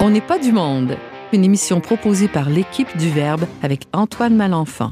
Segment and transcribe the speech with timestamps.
[0.00, 0.96] On n'est pas du monde.
[1.32, 4.90] Une émission proposée par l'équipe du Verbe avec Antoine Malenfant.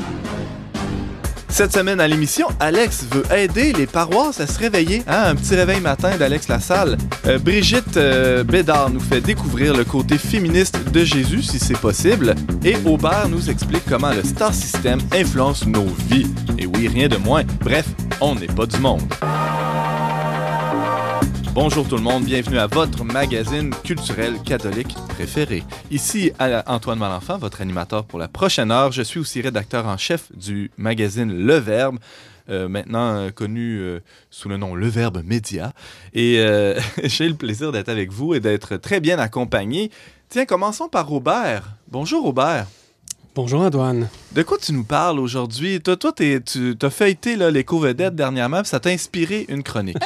[1.55, 5.05] Cette semaine à l'émission, Alex veut aider les paroisses à se réveiller.
[5.07, 6.99] Hein, un petit réveil matin d'Alex Lassalle.
[7.29, 12.35] Euh, Brigitte euh, Bédard nous fait découvrir le côté féministe de Jésus, si c'est possible.
[12.65, 16.27] Et Aubert nous explique comment le star system influence nos vies.
[16.59, 17.45] Et oui, rien de moins.
[17.61, 17.87] Bref,
[18.21, 19.03] on n'est pas du monde.
[21.55, 25.63] Bonjour tout le monde, bienvenue à votre magazine culturel catholique préféré.
[25.89, 26.33] Ici
[26.67, 28.91] Antoine Malenfant, votre animateur pour la prochaine heure.
[28.91, 32.01] Je suis aussi rédacteur en chef du magazine Le Verbe.
[32.51, 34.01] Euh, maintenant euh, connu euh,
[34.31, 35.73] sous le nom Le Verbe Média.
[36.13, 36.45] Et
[37.05, 39.93] j'ai le plaisir d'être avec vous et d'être très bien accompagné.
[40.31, 41.77] Tiens, commençons par Robert.
[41.87, 42.67] Bonjour Robert.
[43.37, 44.09] Bonjour Antoine.
[44.33, 45.81] De quoi tu nous parles aujourd'hui?
[45.81, 49.97] Toi, toi tu as feuilleté l'éco-vedette dernièrement, puis ça t'a inspiré une chronique.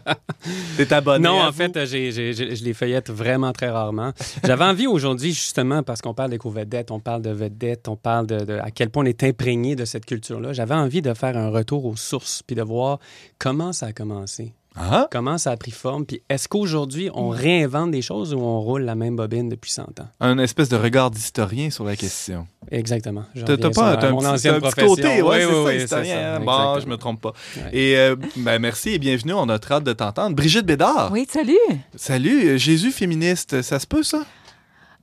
[0.78, 1.28] T'es abonné?
[1.28, 4.12] Non, en fait, je les feuillette vraiment très rarement.
[4.42, 8.58] J'avais envie aujourd'hui, justement, parce qu'on parle d'éco-vedette, on parle de vedette, on parle de,
[8.58, 10.54] à quel point on est imprégné de cette culture-là.
[10.54, 12.98] J'avais envie de faire un retour aux sources, puis de voir
[13.38, 14.54] comment ça a commencé.
[14.76, 15.06] Ah.
[15.10, 16.04] Comment ça a pris forme?
[16.04, 19.82] Puis est-ce qu'aujourd'hui, on réinvente des choses ou on roule la même bobine depuis 100
[20.00, 20.08] ans?
[20.20, 22.46] Un espèce de regard d'historien sur la question.
[22.70, 23.24] Exactement.
[23.46, 26.38] T'as pas un, mon ancienne côté, oui, oui, oui, c'est ça.
[26.40, 27.32] Bon, je me trompe pas.
[27.72, 30.34] Et euh, ben, merci et bienvenue, on a hâte de t'entendre.
[30.34, 31.10] Brigitte Bédard.
[31.12, 31.54] Oui, salut.
[31.94, 34.24] Salut, Jésus féministe, ça se peut ça?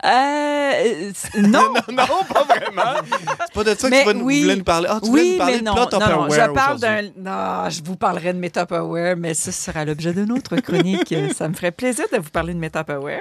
[0.03, 1.73] Euh, non.
[1.91, 2.05] non.
[2.33, 3.01] pas vraiment.
[3.45, 4.87] C'est pas de ça que tu vas nous, voulais nous parler.
[4.89, 7.01] Ah, tu oui, voulais nous parler de non, non, non, je parle d'un.
[7.17, 11.13] Non, je vous parlerai de mes Tupperware, mais ce sera l'objet d'une autre chronique.
[11.35, 13.19] ça me ferait plaisir de vous parler de mes Tupperware.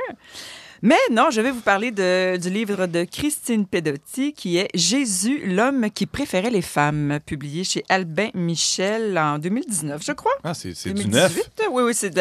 [0.83, 5.43] Mais non, je vais vous parler de, du livre de Christine Pedotti qui est Jésus,
[5.45, 10.33] l'homme qui préférait les femmes, publié chez Albin Michel en 2019, je crois.
[10.43, 11.39] Ah, c'est du neuf.
[11.71, 12.17] Oui, oui, c'est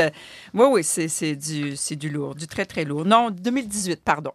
[0.54, 3.06] oui, oui, du, du lourd, du très, très lourd.
[3.06, 4.34] Non, 2018, pardon.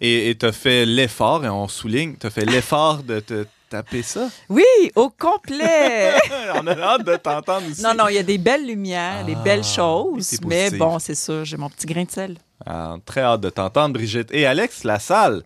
[0.00, 4.02] Et tu as fait l'effort, et on souligne, tu as fait l'effort de te taper
[4.02, 4.28] ça?
[4.48, 4.64] Oui,
[4.94, 6.14] au complet!
[6.54, 7.82] on a hâte de t'entendre aussi.
[7.82, 11.14] Non, non, il y a des belles lumières, des belles ah, choses, mais bon, c'est
[11.14, 12.36] ça, j'ai mon petit grain de sel.
[12.64, 14.28] Ah, très hâte de t'entendre, Brigitte.
[14.32, 15.42] Et Alex Lassalle.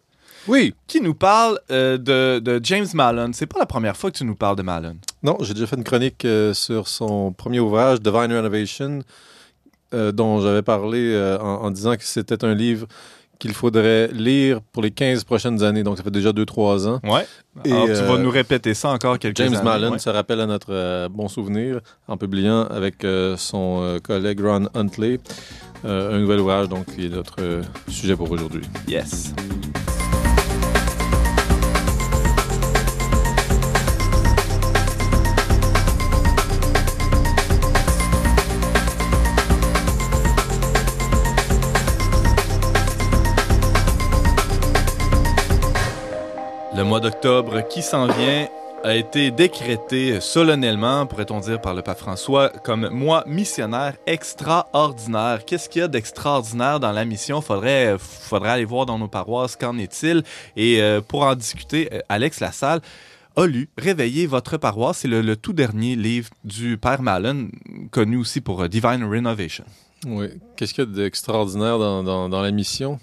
[0.48, 0.74] Oui.
[0.86, 3.30] Qui nous parle euh, de, James Mallon.
[3.32, 4.96] C'est pas la première fois que tu nous parles de Mallon.
[5.22, 9.00] Non, j'ai déjà fait une chronique euh, sur son premier ouvrage, Divine Renovation,
[9.92, 12.86] euh, dont j'avais parlé en, disant que c'était un livre
[13.40, 15.82] qu'il faudrait lire pour les 15 prochaines années.
[15.82, 17.00] Donc, ça fait déjà 2-3 ans.
[17.02, 17.26] Ouais.
[17.64, 21.08] Alors, tu vas nous répéter ça encore quelques James James Mallon se rappelle à notre
[21.08, 23.04] bon souvenir en publiant avec
[23.36, 25.18] son collègue Ron Huntley
[25.82, 28.62] un nouvel ouvrage, donc, qui est notre sujet pour aujourd'hui.
[28.86, 29.32] Yes.
[46.80, 48.48] Le mois d'octobre qui s'en vient
[48.84, 55.44] a été décrété solennellement, pourrait-on dire, par le pape François, comme mois missionnaire extraordinaire.
[55.44, 57.42] Qu'est-ce qu'il y a d'extraordinaire dans la mission?
[57.42, 60.22] Faudrait, faudrait aller voir dans nos paroisses qu'en est-il.
[60.56, 62.80] Et euh, pour en discuter, euh, Alex Lassalle
[63.36, 65.00] a lu Réveiller votre paroisse.
[65.00, 67.50] C'est le, tout dernier livre du Père Mallon,
[67.90, 69.64] connu aussi pour euh, Divine Renovation.
[70.06, 70.28] Oui.
[70.56, 72.98] Qu'est-ce qu'il y a d'extraordinaire dans, dans la mission?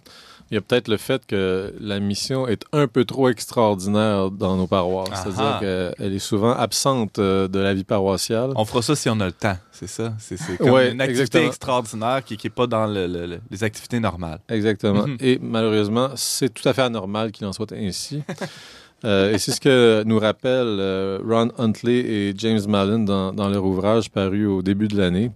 [0.49, 4.55] Il y a peut-être le fait que la mission est un peu trop extraordinaire dans
[4.55, 5.09] nos paroisses.
[5.23, 8.51] C'est-à-dire qu'elle est souvent absente euh, de la vie paroissiale.
[8.55, 10.13] On fera ça si on a le temps, c'est ça?
[10.19, 14.39] C'est comme une activité extraordinaire qui n'est pas dans les activités normales.
[14.47, 15.05] Exactement.
[15.05, 15.17] Mhm.
[15.19, 18.21] Et malheureusement, c'est tout à fait anormal qu'il en soit ainsi.
[19.05, 23.47] Euh, et c'est ce que nous rappellent euh, Ron Huntley et James Mallon dans, dans
[23.47, 25.29] leur ouvrage paru au début de l'année.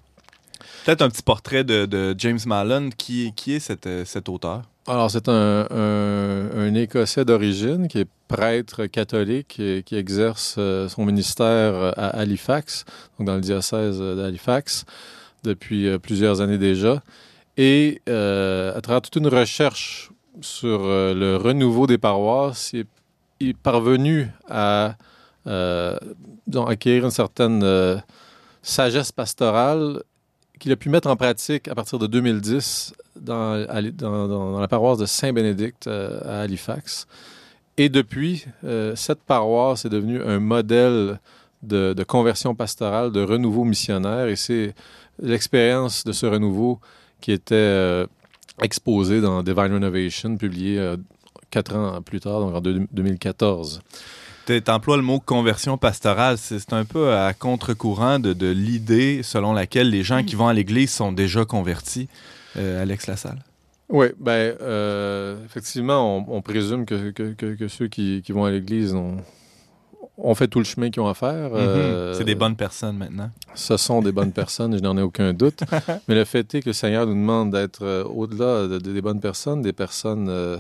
[0.83, 2.89] Peut-être un petit portrait de, James Mallon.
[2.97, 4.63] Qui, qui est cet, cet auteur?
[4.87, 11.93] Alors, c'est un, Écossais d'origine qui est prêtre catholique et qui exerce euh, son ministère
[11.97, 12.85] à Halifax,
[13.19, 14.85] donc dans le diocèse d'Halifax,
[15.43, 17.03] depuis euh, plusieurs années déjà.
[17.57, 24.29] Et euh, à travers toute une recherche sur le renouveau des paroisses, il est, parvenu
[24.49, 24.95] à
[25.45, 28.01] acquérir une certaine
[28.63, 30.01] sagesse pastorale
[30.61, 33.65] qu'il a pu mettre en pratique à partir de 2010 dans,
[34.59, 37.07] la paroisse de Saint-Bénédicte euh, à Halifax.
[37.77, 41.19] Et depuis, euh, cette paroisse est devenue un modèle
[41.63, 44.27] de, conversion pastorale, de renouveau missionnaire.
[44.27, 44.75] Et c'est
[45.19, 46.79] l'expérience de ce renouveau
[47.21, 48.05] qui était euh,
[48.61, 50.93] exposée dans Divine Renovation, publié
[51.49, 53.81] quatre ans plus tard, donc en 2014.
[54.45, 56.37] Tu emploies le mot conversion pastorale.
[56.37, 60.53] C'est un peu à contre-courant de, de l'idée selon laquelle les gens qui vont à
[60.53, 62.09] l'église sont déjà convertis.
[62.57, 63.39] Euh, Alex Lassalle.
[63.89, 69.17] Oui, ben, euh, effectivement, on, présume que, que ceux qui, qui, vont à l'église ont,
[70.23, 71.49] ont, fait tout le chemin qu'ils ont à faire.
[71.49, 71.57] Mm -hmm.
[71.57, 73.31] euh, C'est des bonnes personnes maintenant.
[73.55, 75.61] Ce sont des bonnes personnes, je n'en ai aucun doute.
[76.07, 79.01] Mais le fait est que le Seigneur nous demande d'être euh, au-delà de, de, des
[79.01, 80.57] bonnes personnes, des personnes euh,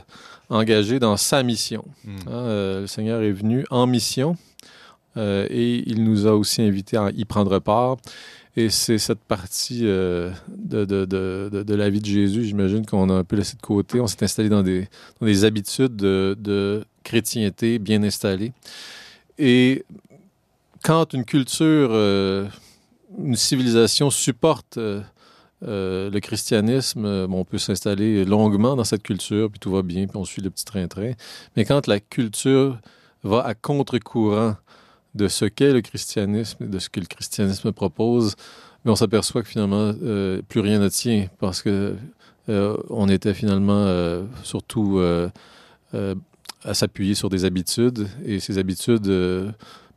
[0.49, 1.83] engagées dans sa mission.
[2.03, 2.09] Mm.
[2.31, 2.43] Hein,
[2.81, 4.35] le Seigneur est venu en mission
[5.17, 7.97] et il nous a aussi invités à y prendre part.
[8.57, 10.31] Et c'est cette partie de,
[11.69, 13.99] de, la vie de Jésus, j'imagine, qu'on a un peu laissé de côté.
[13.99, 14.81] On s'est installé dans des,
[15.19, 18.51] dans des habitudes de, de chrétienté bien installées.
[19.37, 19.85] Et
[20.83, 22.47] quand une culture, euh,
[23.17, 25.01] une civilisation supporte euh,
[25.61, 30.17] le christianisme, bon, on peut s'installer longuement dans cette culture, puis tout va bien, puis
[30.17, 31.13] on suit le petit train-train.
[31.55, 32.79] Mais quand la culture
[33.23, 34.55] va à contre-courant
[35.13, 38.35] de ce qu'est le christianisme, de ce que le christianisme propose,
[38.85, 41.95] on s'aperçoit que finalement, euh, plus rien ne tient parce que
[42.49, 44.99] euh, on était finalement euh, surtout
[46.63, 49.07] à s'appuyer sur des habitudes et ces habitudes,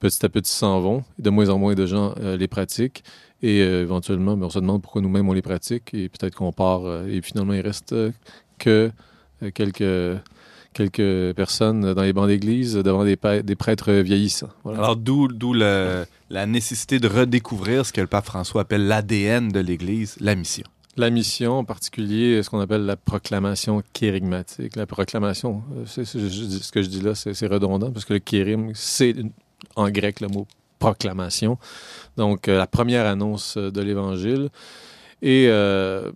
[0.00, 1.04] petit à petit, s'en vont.
[1.18, 3.04] De moins en moins de gens les pratiquent
[3.42, 7.06] et éventuellement, mais on se demande pourquoi nous-mêmes on les pratique et peut-être qu'on part
[7.06, 7.94] et finalement il reste
[8.58, 8.90] que
[9.52, 10.18] quelques
[10.74, 14.50] quelques personnes dans les bancs d'église devant des, prêtres vieillissants.
[14.66, 19.60] Alors, d'où la, la nécessité de redécouvrir ce que le pape François appelle l'ADN de
[19.60, 20.66] l'Église, la mission.
[20.96, 24.76] La mission, en particulier, ce qu'on appelle la proclamation kérigmatique.
[24.76, 29.14] La proclamation, c'est ce que je dis là, c'est redondant, parce que le kérim, c'est
[29.74, 30.46] en grec le mot
[30.78, 31.58] proclamation.
[32.16, 34.50] Donc, euh, la première annonce de l'Évangile.
[35.22, 36.12] Et euh,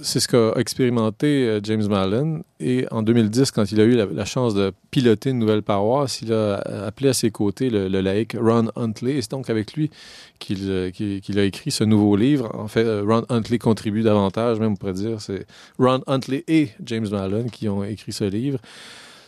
[0.00, 2.42] c'est ce qu'a expérimenté euh, James Mallon.
[2.60, 6.32] Et en 2010, quand il a eu la, chance de piloter une nouvelle paroisse, il
[6.32, 6.54] a
[6.86, 9.16] appelé à ses côtés le, laïc Ron Huntley.
[9.16, 9.90] Et c'est donc avec lui
[10.38, 10.90] qu'il euh,
[11.36, 12.50] a écrit ce nouveau livre.
[12.54, 15.20] En fait, euh, Ron Huntley contribue davantage, même on pourrait dire.
[15.20, 15.46] C'est
[15.78, 18.58] Ron Huntley et James Mallon qui ont écrit ce livre,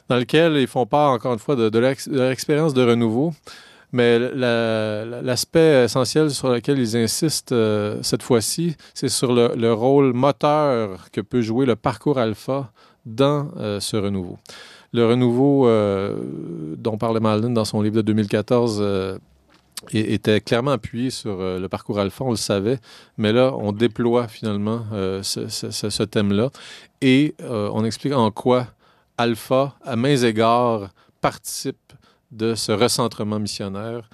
[0.09, 3.35] dans lequel ils font part, encore une fois, de, de leur expérience de renouveau.
[3.94, 9.73] Mais l'aspect la, essentiel sur lequel ils insistent euh, cette fois-ci, c'est sur le, le,
[9.73, 12.73] rôle moteur que peut jouer le parcours alpha
[13.06, 14.37] dans euh, ce renouveau.
[14.93, 16.17] Le renouveau euh,
[16.76, 18.85] dont parlait Malden dans son livre de 2014
[19.93, 22.81] était clairement appuyé sur le parcours alpha, on le savait,
[23.17, 24.87] mais là, on déploie finalement
[25.23, 26.50] ce thème-là
[27.00, 28.67] et on explique en quoi
[29.19, 31.93] alpha, à mains égards, participe
[32.35, 34.09] de ce recentrement missionnaire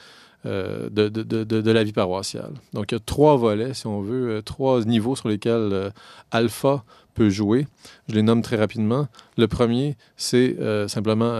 [0.47, 2.53] euh, de, de, de, de, la vie paroissiale.
[2.73, 5.91] Donc, il y a trois volets, si on veut, euh, trois niveaux sur lesquels euh,
[6.31, 6.83] Alpha
[7.13, 7.67] peut jouer.
[8.09, 9.07] Je les nomme très rapidement.
[9.37, 10.57] Le premier, c'est
[10.89, 11.33] simplement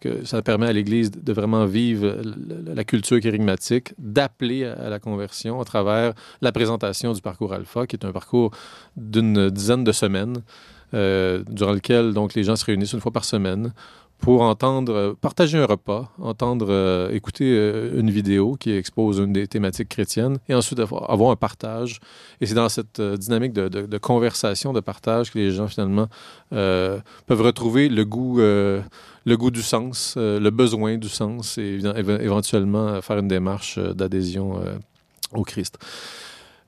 [0.00, 2.16] que ça permet à l'Église de vraiment vivre
[2.66, 6.12] la, culture kérigmatique, d'appeler à, la conversion à travers
[6.42, 8.50] la présentation du parcours Alpha, qui est un parcours
[8.96, 10.42] d'une dizaine de semaines,
[10.92, 13.72] durant lequel donc, les gens se réunissent une fois par semaine
[14.26, 19.46] pour entendre, partager un repas, entendre, euh, écouter euh, une vidéo qui expose une des
[19.46, 22.00] thématiques chrétiennes et ensuite avoir, avoir un partage.
[22.40, 25.68] Et c'est dans cette euh, dynamique de, de, de, conversation, de partage que les gens
[25.68, 26.08] finalement
[26.52, 28.82] euh, peuvent retrouver le goût, euh,
[29.26, 31.78] le goût du sens, le besoin du sens et
[32.20, 34.60] éventuellement faire une démarche d'adhésion
[35.34, 35.78] au Christ.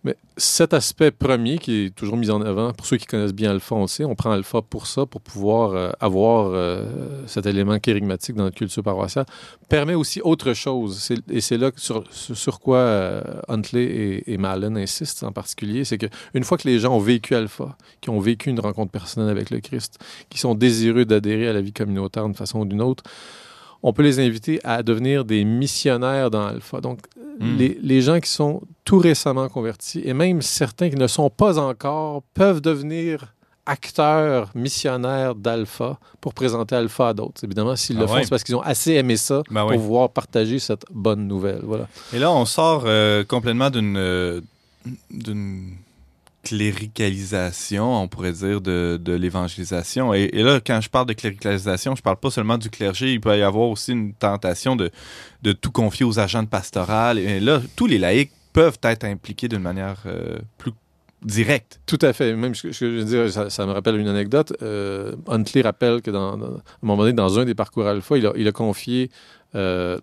[0.05, 3.51] Mais cet aspect premier qui est toujours mis en avant, pour ceux qui connaissent bien
[3.51, 6.85] Alpha, on sait, on prend Alpha pour ça, pour pouvoir euh, avoir euh,
[7.27, 9.27] cet élément kérigmatique dans notre culture paroissiale,
[9.69, 11.11] permet aussi autre chose.
[11.29, 16.59] Et c'est là sur, quoi euh, Huntley et, et insistent en particulier, c'est qu'une fois
[16.59, 19.99] que les gens ont vécu Alpha, qui ont vécu une rencontre personnelle avec le Christ,
[20.31, 23.03] qui sont désireux d'adhérer à la vie communautaire d'une façon ou d'une autre,
[23.83, 26.81] on peut les inviter à devenir des missionnaires dans Alpha.
[26.81, 27.01] Donc,
[27.41, 27.57] mm.
[27.57, 31.59] les, les, gens qui sont tout récemment convertis et même certains qui ne sont pas
[31.59, 33.35] encore peuvent devenir
[33.69, 37.45] acteurs, missionnaires d'Alpha pour présenter Alpha à d'autres.
[37.45, 38.17] Évidemment, s'ils ah le ouais.
[38.17, 39.77] font, c'est parce qu'ils ont assez aimé ça ben pour oui.
[39.77, 41.61] pouvoir partager cette bonne nouvelle.
[41.63, 41.87] Voilà.
[42.13, 44.41] Et là, on sort euh, complètement d'une euh,
[45.11, 45.75] d'une
[46.43, 50.15] cléricalisation, on pourrait dire, de, de l'évangélisation.
[50.15, 53.37] Et, là, quand je parle de cléricalisation, je parle pas seulement du clergé, il peut
[53.37, 54.91] y avoir aussi une tentation de,
[55.43, 57.19] de tout confier aux agents de pastoral.
[57.19, 60.73] Et là, tous les laïcs peuvent être impliqués d'une manière euh, plus
[61.23, 61.81] directe.
[61.87, 62.35] Tout à fait.
[62.35, 64.53] Même ce que je veux dire, ça, me rappelle une anecdote.
[64.63, 68.27] Euh, Huntley rappelle que dans, à un moment donné, dans un des parcours alpha, il
[68.27, 69.11] a, il a confié
[69.55, 69.99] euh,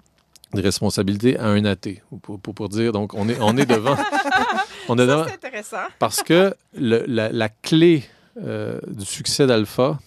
[0.55, 2.01] des responsabilités à un athée.
[2.21, 3.95] Pour, pour, pour, dire, donc, on est, on est devant.
[4.89, 5.23] on est devant.
[5.23, 5.77] Intéressant.
[5.99, 8.03] Parce que le, la, la, clé
[8.43, 9.99] euh, du succès d'Alpha,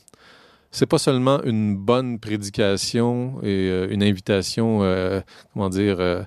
[0.71, 5.21] c'est pas seulement une bonne prédication et euh, une invitation, euh,
[5.53, 6.23] comment dire, euh,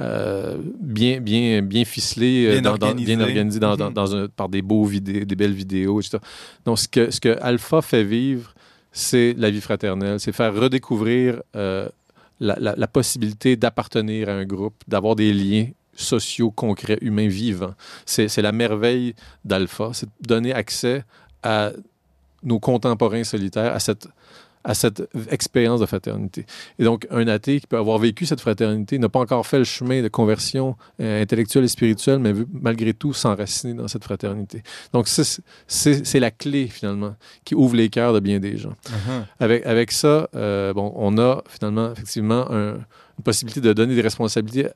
[0.00, 3.16] euh, bien, bien, bien ficelée, Bien dans- dans- organisée.
[3.16, 3.94] bien organisée dans- dans- Mhm.
[3.94, 6.18] dans un- par des beaux vidéos, des belles vidéos, etc.
[6.66, 8.52] Donc, ce que, ce que Alpha fait vivre,
[8.92, 11.88] c'est la vie fraternelle, c'est faire redécouvrir euh,
[12.40, 17.74] la, possibilité d'appartenir à un groupe, d'avoir des liens sociaux, concrets, humains, vivants.
[18.04, 19.14] C'est c'est la merveille
[19.44, 21.04] d'Alpha, c'est de donner accès
[21.42, 21.72] à
[22.42, 24.08] nos contemporains solitaires, à cette,
[24.68, 26.44] à cette expérience de fraternité.
[26.80, 29.64] Et donc, un athée qui peut avoir vécu cette fraternité n'a pas encore fait le
[29.64, 34.62] chemin de conversion euh, intellectuelle et spirituelle, mais veut malgré tout s'enraciner dans cette fraternité.
[34.92, 38.74] Donc, c'est- la clé, finalement, qui ouvre les cœurs de bien des gens.
[38.90, 39.26] Mhm.
[39.38, 42.74] Avec, avec ça, euh, bon, on a finalement, effectivement, un-
[43.18, 44.68] une possibilité de donner des responsabilités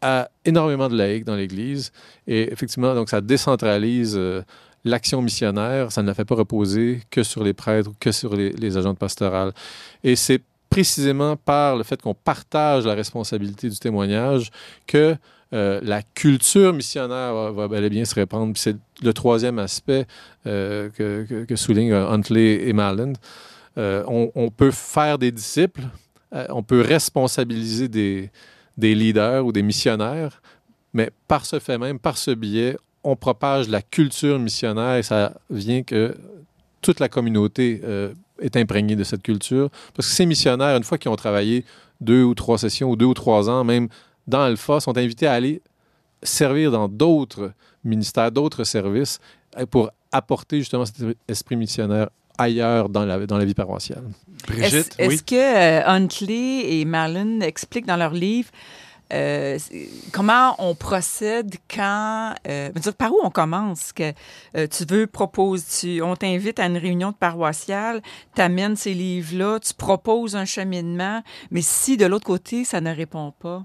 [0.00, 1.92] à énormément de laïcs dans l'Église.
[2.26, 4.42] Et effectivement, donc, ça décentralise euh,
[4.84, 5.92] l'action missionnaire.
[5.92, 8.76] Ça ne la fait pas reposer que sur les prêtres ou que sur les, les
[8.76, 9.52] agents de pastorale.
[10.02, 14.50] Et c'est précisément par le fait qu'on partage la responsabilité du témoignage
[14.86, 15.16] que
[15.52, 18.54] euh, la culture missionnaire va, bel et bien se répandre.
[18.56, 20.06] C'est le troisième aspect
[20.46, 23.12] euh, que, que, soulignent euh, Huntley et Malland.
[23.76, 25.82] Euh, on, peut faire des disciples,
[26.30, 28.30] on peut responsabiliser des
[28.78, 30.42] leaders ou des missionnaires,
[30.92, 35.34] mais par ce fait même, par ce biais, on propage la culture missionnaire et ça
[35.50, 36.16] vient que
[36.80, 39.70] toute la communauté euh, est imprégnée de cette culture.
[39.94, 41.64] Parce que ces missionnaires, une fois qu'ils ont travaillé
[42.00, 43.88] deux ou trois sessions ou deux ou trois ans, même
[44.26, 45.60] dans Alpha, sont invités à aller
[46.22, 47.52] servir dans d'autres
[47.84, 49.18] ministères, d'autres services
[49.58, 50.96] euh, pour apporter justement cet
[51.28, 54.04] esprit missionnaire ailleurs dans la, dans la vie paroissiale.
[54.46, 55.14] Brigitte, Est-ce oui.
[55.14, 58.50] est-ce que euh, Huntley et Marlon expliquent dans leur livre
[59.12, 59.58] euh,
[60.12, 62.34] comment on procède quand...
[62.48, 63.92] euh, par où on commence?
[63.92, 64.12] Que
[64.56, 65.64] euh, tu veux proposer...
[65.80, 68.02] Tu, on t'invite à une réunion de paroissiale,
[68.34, 72.94] tu amènes ces livres-là, tu proposes un cheminement, mais si de l'autre côté, ça ne
[72.94, 73.64] répond pas,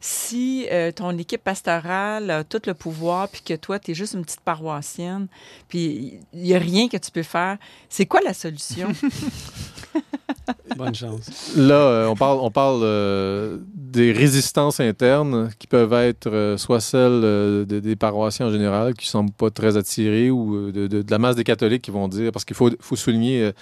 [0.00, 4.24] si ton équipe pastorale a tout le pouvoir, puis que toi, tu es juste une
[4.24, 5.26] petite paroissienne,
[5.68, 8.88] puis il n'y a rien que tu peux faire, c'est quoi la solution?
[10.76, 11.54] Bonne chance.
[11.56, 16.80] Là, euh, on parle, on parle euh, des résistances internes qui peuvent être euh, soit
[16.80, 20.86] celles euh, de- des paroissiens en général qui ne semblent pas très attirés ou de,
[20.86, 23.52] de- de la masse des catholiques qui vont dire, parce qu'il faut, faut souligner, euh,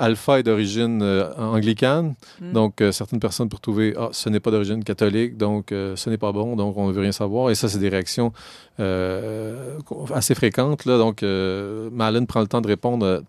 [0.00, 2.52] Alpha est d'origine euh, anglicane, Mm.
[2.52, 6.08] donc euh, certaines personnes peuvent trouver, ah, ce n'est pas d'origine catholique, donc euh, ce
[6.08, 7.50] n'est pas bon, donc on ne veut rien savoir.
[7.50, 8.32] Et ça, c'est des réactions
[8.78, 9.76] euh,
[10.14, 10.84] assez fréquentes.
[10.84, 13.20] Là, donc, euh, Malin prend le temps de répondre euh,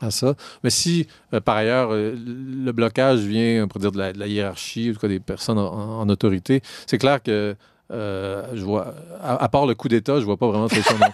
[0.00, 0.34] à ça.
[0.62, 4.26] Mais si, euh, par ailleurs, euh, le blocage vient, pour dire, de la, de la
[4.26, 7.56] hiérarchie, ou en tout cas des personnes en, en autorité, c'est clair que
[7.92, 10.96] euh, je vois, à, à part le coup d'État, je vois pas vraiment de solution.
[10.98, 11.08] non.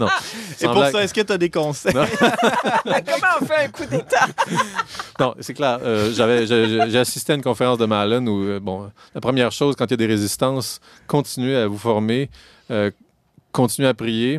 [0.00, 0.08] non.
[0.60, 0.92] Et pour blague.
[0.92, 1.92] ça, est-ce que tu as des conseils?
[2.84, 4.26] Comment on fait un coup d'État?
[5.20, 5.80] Non, c'est clair.
[5.82, 9.50] Euh, j'avais, j'ai, j'ai assisté à une conférence de Malone où, euh, bon, la première
[9.50, 12.30] chose, quand il y a des résistances, continuez à vous former,
[12.70, 12.92] euh,
[13.50, 14.38] continuez à prier.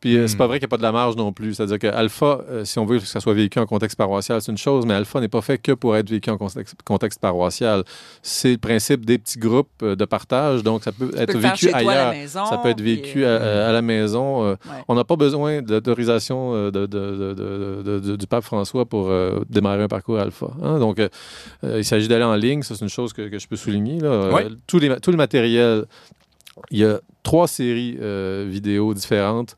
[0.00, 0.38] Puis euh, c'est Hmm.
[0.38, 1.54] pas vrai qu'il n'y a pas de la marge non plus.
[1.54, 4.52] C'est-à-dire que Alpha, euh, si on veut que ça soit vécu en contexte paroissial, c'est
[4.52, 7.82] une chose, mais Alpha n'est pas fait que pour être vécu en contexte, contexte paroissial.
[8.22, 11.72] C'est le principe des petits groupes euh, de partage, donc ça peut Tu être vécu
[11.72, 12.12] ailleurs.
[12.12, 12.46] maison.
[12.46, 14.44] Ça peut être puis, vécu euh, à, à la maison.
[14.44, 14.84] euh, Ouais.
[14.86, 19.08] On n'a pas besoin d'autorisation de, de- de- de- de- de- du pape François pour
[19.08, 20.46] euh, démarrer un parcours alpha.
[20.62, 20.78] hein.
[20.78, 21.00] Donc,
[21.64, 22.62] il s'agit d'aller en ligne.
[22.62, 23.98] Ça, c'est une chose que, que je peux souligner.
[24.00, 24.08] Là.
[24.10, 24.46] Euh, Ouais.
[24.68, 25.86] tous les, tout le matériel,
[26.70, 29.56] il y a trois séries euh, vidéo différentes.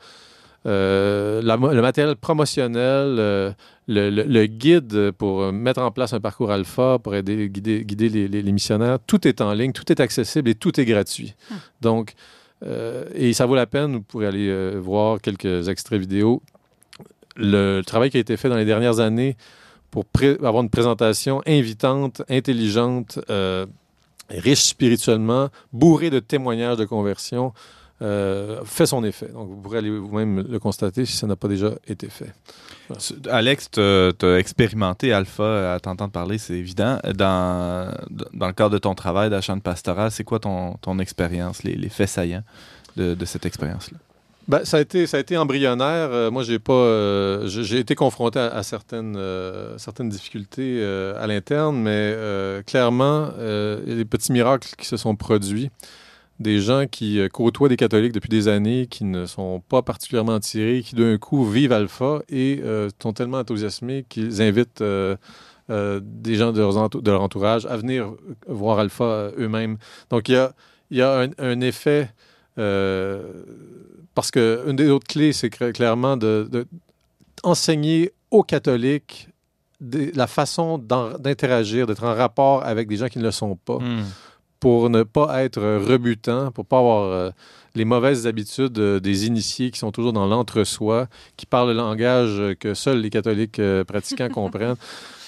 [0.67, 3.51] Euh, la le matériel promotionnel, euh,
[3.89, 7.83] le, le- le guide pour euh, mettre en place un parcours alpha, pour aider, guider,
[7.85, 10.85] guider les, les- les missionnaires, tout est en ligne, tout est accessible et tout est
[10.85, 11.35] gratuit.
[11.81, 12.13] Donc,
[12.63, 16.43] euh, et ça vaut la peine, vous pourrez aller voir quelques extraits vidéo.
[17.37, 19.37] Le, le travail qui a été fait dans les dernières années
[19.91, 20.05] pour
[20.41, 23.19] avoir une présentation invitante, intelligente,
[24.29, 27.53] riche spirituellement, bourrée de témoignages de conversion,
[28.03, 29.29] euh, fait son effet.
[29.29, 32.33] Donc, vous pourrez aller vous-même le constater si ça n'a pas déjà été fait.
[33.31, 36.99] Alex, tu as expérimenté Alpha à t'entendre parler, c'est évident.
[37.15, 37.95] Dans,
[38.33, 41.75] dans le cadre de ton travail d'achat de pastoral, c'est quoi ton, ton expérience, les,
[41.75, 42.43] les faits saillants
[42.97, 43.99] de, de cette expérience-là?
[44.49, 46.09] Ben, ça, a été, ça a été embryonnaire.
[46.11, 50.85] Euh, moi, j'ai pas, euh, j'ai été confronté à, à certaines, euh, certaines difficultés
[51.17, 52.17] à l'interne, mais
[52.67, 55.71] clairement, il y a des petits miracles qui se sont produits.
[56.41, 60.35] Des gens qui euh, côtoient des catholiques depuis des années, qui ne sont pas particulièrement
[60.35, 65.17] attirés, qui d'un coup vivent Alpha et euh, sont tellement enthousiasmés qu'ils invitent euh,
[65.69, 68.13] des gens de, leur entourage à venir
[68.49, 69.77] voir Alpha eux-mêmes.
[70.09, 70.49] Donc, il
[70.91, 72.11] y a, un, effet
[74.15, 76.67] parce qu'une des autres clés, c'est clairement de, de
[77.45, 79.29] enseigner aux catholiques
[79.81, 84.03] la façon d'interagir, d'être en rapport avec des gens qui ne le sont pas, Hmm.
[84.61, 87.31] Pour ne pas être rebutant, pour pas avoir euh,
[87.75, 92.41] les mauvaises habitudes euh, des initiés qui sont toujours dans l'entre-soi, qui parlent le langage
[92.61, 94.77] que seuls les catholiques euh, pratiquants comprennent.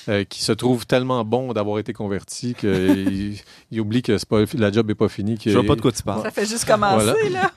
[0.08, 3.36] euh, qui se trouvent tellement bons d'avoir été convertis qu'ils
[3.70, 5.38] ils oublient que pas, la job n'est pas finie.
[5.44, 6.22] Je vois pas de quoi tu parles.
[6.22, 7.30] Ça fait juste commencer, Voilà.
[7.30, 7.50] là.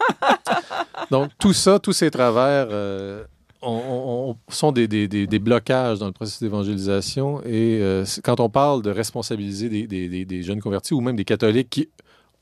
[1.11, 3.23] Donc, tout ça, tous ces travers euh,
[3.65, 7.41] on- on- des, des- des- des blocages dans le processus d'évangélisation.
[7.43, 11.15] Et euh, quand on parle de responsabiliser des, des- des- des jeunes convertis ou même
[11.15, 11.89] des catholiques qui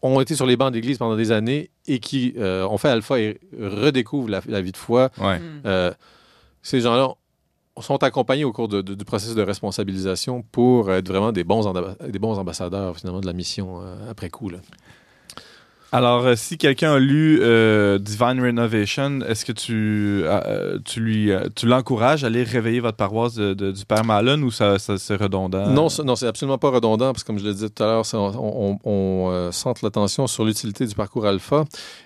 [0.02, 3.20] ont été sur les bancs d'église pendant des années et qui euh, ont fait alpha
[3.20, 5.40] et redécouvrent la, la vie de foi, Ouais.
[5.66, 5.92] Euh,
[6.62, 7.10] ces gens-là
[7.82, 11.72] sont accompagnés au cours de- de- du processus de responsabilisation pour être vraiment des bons,
[12.08, 14.50] des bons ambassadeurs finalement de la mission euh, après coup.
[14.50, 14.60] là.
[15.96, 22.24] Alors, euh, si quelqu'un a lu euh, Divine Renovation, est-ce que tu, euh, tu l'encourages
[22.24, 25.68] à aller réveiller votre paroisse du Père Malone ou ça, c'est redondant?
[25.68, 28.06] Non, non, c'est absolument pas redondant parce que, comme je le disais tout à l'heure,
[28.14, 31.64] on, on- on, centre l'attention sur l'utilité du parcours alpha.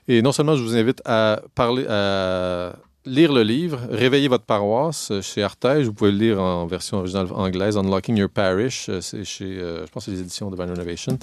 [0.10, 2.74] Et non seulement je vous invite à parler, à
[3.08, 5.86] lire le livre, Réveiller votre paroisse euh, chez Artege.
[5.86, 8.88] Vous pouvez le lire en version originale anglaise, Unlocking Your Parish.
[8.90, 11.18] euh, C'est chez, euh, je pense, que c'est les éditions de Divine Renovation.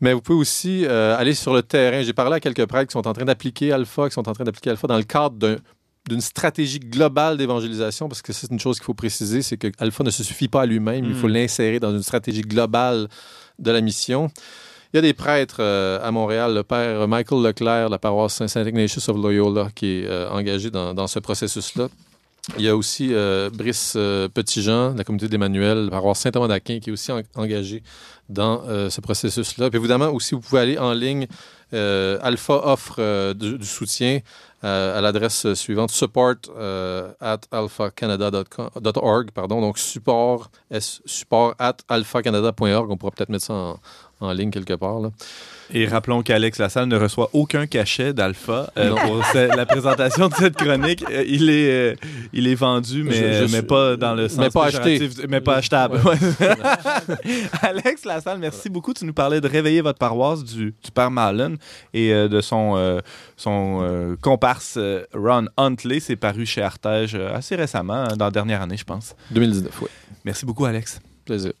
[0.00, 2.02] Mais vous pouvez aussi euh, aller sur le terrain.
[2.02, 4.44] J'ai parlé à quelques prêtres qui sont en train d'appliquer Alpha, qui sont en train
[4.44, 5.56] d'appliquer Alpha dans le cadre d'un
[6.08, 10.02] d'une stratégie globale d'évangélisation, parce que c'est une chose qu'il faut préciser, c'est que Alpha
[10.02, 11.32] ne se suffit pas à lui-même, il faut Mm.
[11.32, 13.06] l'insérer dans une stratégie globale
[13.58, 14.30] de la mission.
[14.92, 18.64] Il y a des prêtres euh, à Montréal, le père Michael Leclerc, la paroisse Saint
[18.64, 21.88] Ignatius of Loyola, qui est euh, engagé dans, ce processus-là.
[22.58, 26.80] Il y a aussi euh, Brice euh, Petitjean, la communauté d'Emmanuel, la paroisse Saint-Thomas d'Aquin,
[26.80, 27.84] qui est aussi en- engagé
[28.28, 29.70] dans ce processus-là.
[29.70, 31.26] Puis évidemment, aussi, vous pouvez aller en ligne.
[31.72, 34.20] Alpha offre du, soutien
[34.62, 36.36] à l'adresse suivante support
[37.20, 39.30] at alphacanada.org.
[39.32, 42.88] Pardon, donc support, support at alphacanada.org.
[42.88, 43.80] On pourra peut-être mettre ça en,
[44.20, 45.00] en ligne quelque part.
[45.00, 45.10] Là.
[45.72, 50.56] Et rappelons qu'Alex Lassalle ne reçoit aucun cachet d'Alpha euh, pour la présentation de cette
[50.56, 51.04] chronique.
[51.08, 51.94] Euh, il, est, euh,
[52.32, 55.08] il est vendu, mais, Je- je- mais pas dans le sens mais pas acheté.
[55.28, 56.00] Mais pas achetable.
[56.04, 56.16] Ouais.
[57.62, 58.92] Alex Lassalle, merci beaucoup.
[58.94, 61.56] Tu nous parlais de réveiller votre paroisse du, du Père Malone
[61.94, 63.00] et de son,
[63.36, 64.78] son comparse
[65.14, 66.00] Ron Huntley.
[66.00, 69.14] C'est paru chez Artege assez récemment, hein, dans la dernière année, je pense.
[69.30, 69.88] 2019, oui.
[70.24, 71.00] Merci beaucoup, Alex.
[71.24, 71.52] Plaisir.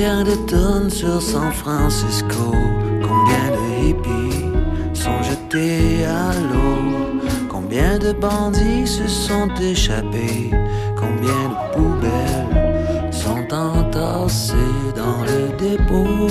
[0.00, 2.54] Combien de tonnes sur San Francisco?
[3.02, 4.48] Combien de hippies
[4.94, 7.20] sont jetés à l'eau?
[7.50, 10.52] Combien de bandits se sont échappés?
[10.96, 14.54] Combien de poubelles sont entassées
[14.96, 16.28] dans le dépôt?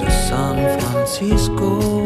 [0.00, 1.99] De San Francisco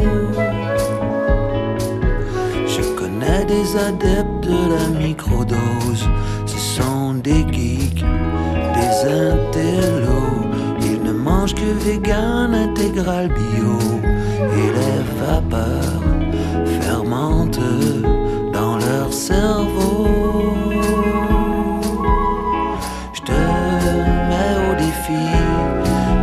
[3.47, 6.09] des adeptes de la microdose.
[6.47, 8.05] Ce sont des geeks,
[8.79, 10.45] des intellos.
[10.81, 13.79] Ils ne mangent que vegan, intégral bio.
[14.61, 16.03] Et les vapeurs
[16.81, 17.59] fermentent
[18.53, 20.07] dans leur cerveau.
[23.13, 23.33] Je te
[24.31, 25.27] mets au défi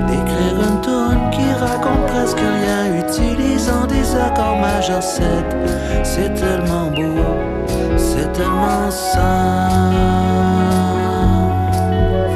[0.08, 5.26] d'écrire une tune qui raconte presque rien, utilisant des accords majeurs 7.
[6.04, 6.91] C'est tellement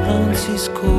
[0.03, 0.93] Francisco.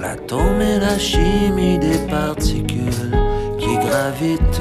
[0.00, 3.12] L'atome et la chimie des particules
[3.58, 4.60] qui gravitent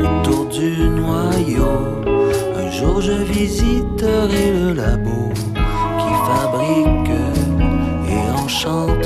[0.00, 2.02] autour du noyau.
[2.56, 5.32] Un jour je visiterai le labo
[6.00, 7.18] qui fabrique
[8.08, 9.03] et enchante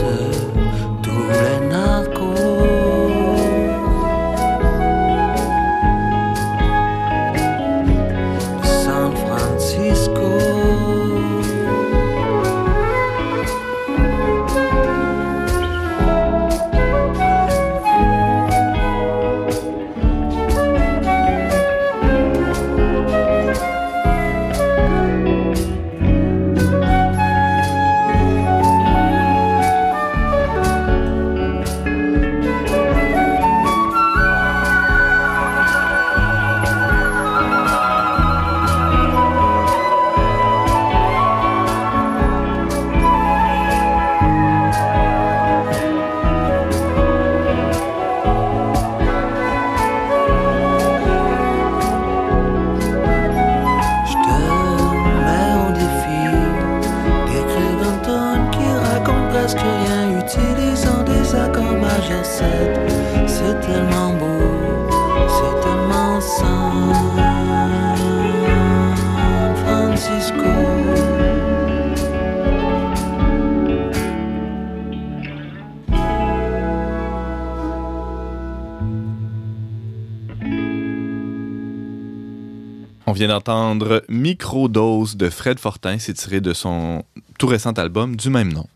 [83.18, 87.04] vient d'entendre Microdose de Fred Fortin, c'est tiré de son
[87.37, 88.68] tout récent album du même nom.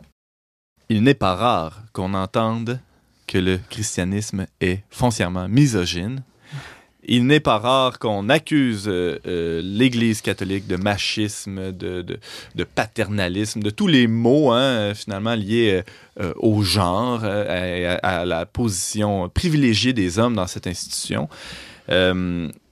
[0.88, 2.80] Il n'est pas rare qu'on entende
[3.28, 6.24] que le christianisme est foncièrement misogyne.
[7.04, 13.60] Il n'est pas rare qu'on accuse euh, euh, l'Église catholique de machisme, de, de, paternalisme,
[13.60, 15.82] de tous les mots hein, finalement liés
[16.20, 21.28] euh, au genre, euh, à, la position privilégiée des hommes dans cette institution.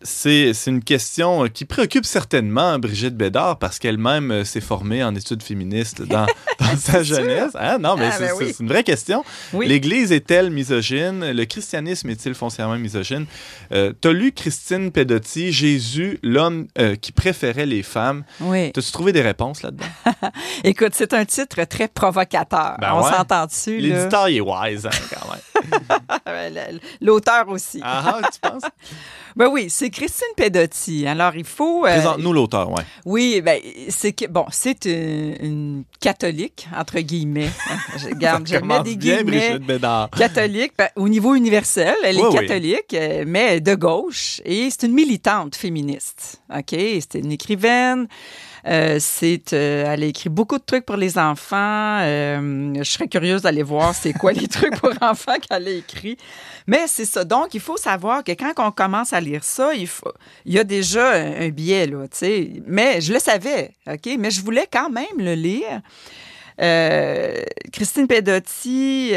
[0.02, 5.42] C'est une question qui préoccupe certainement Brigitte Bédard parce qu'elle-même euh, s'est formée en études
[5.42, 6.26] féministes dans,
[6.60, 7.52] dans sa jeunesse.
[7.54, 7.78] Hein?
[7.78, 8.54] Non, mais Ah, c'est ben c'est- oui.
[8.60, 9.24] une vraie question.
[9.52, 9.66] Oui.
[9.68, 11.30] L'Église est-elle misogyne?
[11.32, 13.26] Le christianisme est-il foncièrement misogyne?
[13.72, 18.24] Euh, T'as lu Christine Pedotti, Jésus, l'homme euh, qui préférait les femmes.
[18.40, 18.72] Oui.
[18.72, 19.86] T'as-tu trouvé des réponses là-dedans?
[20.64, 22.76] Écoute, c'est un titre très provocateur.
[22.80, 23.10] Ben On ouais.
[23.10, 23.96] s'entend dessus, là?
[23.96, 25.40] L'éditeur, est wise, hein, quand même.
[27.00, 27.80] L'auteur aussi.
[27.82, 28.62] Ah, ah, tu penses?
[29.36, 31.06] Ben oui, c'est Christine Pedotti.
[31.06, 31.86] Alors, il faut...
[31.86, 32.82] euh, Présente-nous l'auteur, ouais.
[33.04, 37.50] Oui, ben, c'est que, bon, c'est une, une catholique, entre guillemets.
[37.96, 39.58] Je garde, je mets des guillemets.
[40.16, 42.46] Catholique, ben, au niveau universel, elle est Oui, oui.
[42.46, 46.42] catholique, euh, mais de gauche, et c'est une militante féministe.
[46.54, 46.70] OK?
[46.70, 48.08] C'est une écrivaine.
[48.66, 52.00] Euh, c'est, euh, elle a écrit beaucoup de trucs pour les enfants.
[52.02, 56.16] Euh, je serais curieuse d'aller voir c'est quoi les trucs pour enfants qu'elle a écrit.
[56.66, 57.24] Mais c'est ça.
[57.24, 60.12] Donc, il faut savoir que quand on commence à lire ça, il, faut,
[60.44, 62.50] y a déjà un, un biais, là, tu sais.
[62.66, 64.10] Mais je le savais, OK?
[64.18, 65.80] Mais je voulais quand même le lire.
[67.72, 69.12] Christine Pedotti,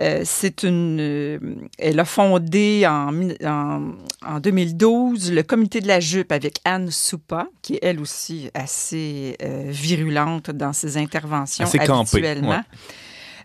[0.00, 0.98] euh, euh, c'est une.
[1.00, 1.38] euh,
[1.78, 3.92] elle a fondé en, mi- en,
[4.26, 9.36] en 2012 le comité de la jupe avec Anne Soupa, qui est elle aussi assez
[9.42, 12.62] euh, virulente dans ses interventions Assez campée, habituellement.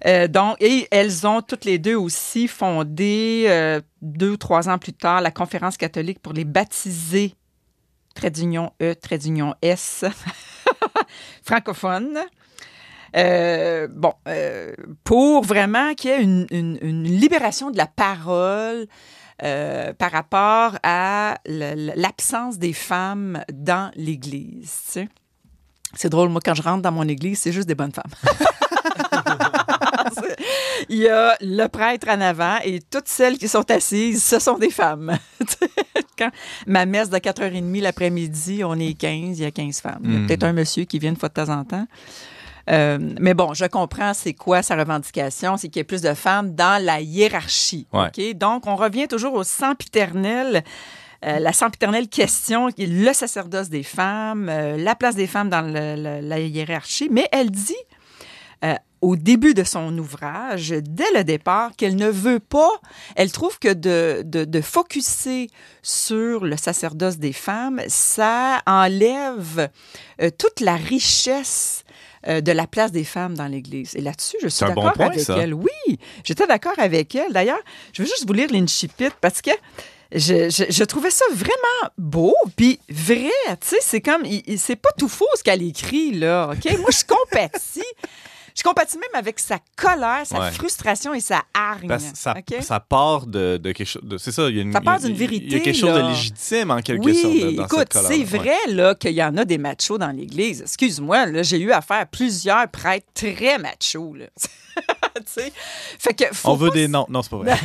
[0.06, 0.28] ouais.
[0.30, 5.20] Donc, et elles ont toutes les deux aussi fondé, deux ou trois ans plus tard,
[5.20, 7.36] la conférence catholique pour les baptisés,
[8.16, 10.06] trait d'union E, trait d'union S,
[11.44, 12.18] francophones.
[13.16, 18.86] Euh, bon, euh, pour vraiment qu'il y ait une, une- une libération de la parole
[19.44, 24.82] euh, par rapport à l'absence des femmes dans l'Église.
[24.86, 25.10] tu sais.
[25.96, 28.04] C'est drôle, moi, quand je rentre dans mon Église, c'est juste des bonnes femmes.
[30.90, 34.58] Il y a le prêtre en avant et toutes celles qui sont assises, ce sont
[34.58, 35.18] des femmes.
[36.18, 36.30] Quand
[36.68, 40.02] ma messe de 4h30 l'après-midi, on est 15, il y a 15 femmes.
[40.04, 40.28] Il y a Mm.
[40.28, 41.86] peut-être un monsieur qui vient une fois de temps en temps.
[42.72, 46.14] Euh, mais bon, je comprends c'est quoi sa revendication, c'est qu'il y ait plus de
[46.14, 47.88] femmes dans la hiérarchie.
[47.94, 48.34] Ouais.
[48.36, 50.64] Donc, on revient toujours au sempiternel.
[51.26, 55.96] euh, la sempiternelle question, le sacerdoce des femmes, euh, la place des femmes dans le-
[56.02, 57.10] le- la hiérarchie.
[57.12, 57.76] Mais elle dit,
[58.64, 62.72] euh, au début de son ouvrage, dès le départ, qu'elle ne veut pas,
[63.18, 65.50] elle trouve que de, de, de focuser
[65.82, 69.70] sur le sacerdoce des femmes, ça enlève
[70.22, 71.84] euh, toute la richesse
[72.28, 73.96] euh, de la place des femmes dans l'Église.
[73.96, 75.38] Et là-dessus, je suis bon d'accord avec ça.
[75.40, 75.54] elle.
[75.54, 77.32] Oui, j'étais d'accord avec elle.
[77.34, 77.60] D'ailleurs,
[77.94, 79.52] je veux juste vous lire l'incipit parce que
[80.12, 83.30] je, je- je trouvais ça vraiment beau, puis vrai,
[83.62, 84.24] tu sais, c'est comme,
[84.58, 86.66] c'est pas tout faux ce qu'elle écrit, là, OK?
[86.80, 87.84] Moi, je compatis.
[88.60, 90.52] Je compatis même avec sa colère, sa Ouais.
[90.52, 91.98] frustration et sa hargne.
[92.14, 94.02] Ça, part de, de quelque chose.
[94.18, 95.96] C'est ça, il y a une, Ça part d'une Il y a vérité, quelque chose
[95.96, 96.02] là.
[96.02, 99.46] de légitime en quelque oui, sorte dans écoute, c'est vrai là qu'il y en a
[99.46, 100.62] des machos dans l'Église.
[100.64, 104.16] Excuse-moi, j'ai eu affaire à plusieurs prêtres très machos.
[104.16, 104.26] Là.
[105.16, 105.52] Tu sais?
[105.98, 107.06] fait que faut On veut des noms.
[107.10, 107.58] Non, c'est pas vrai.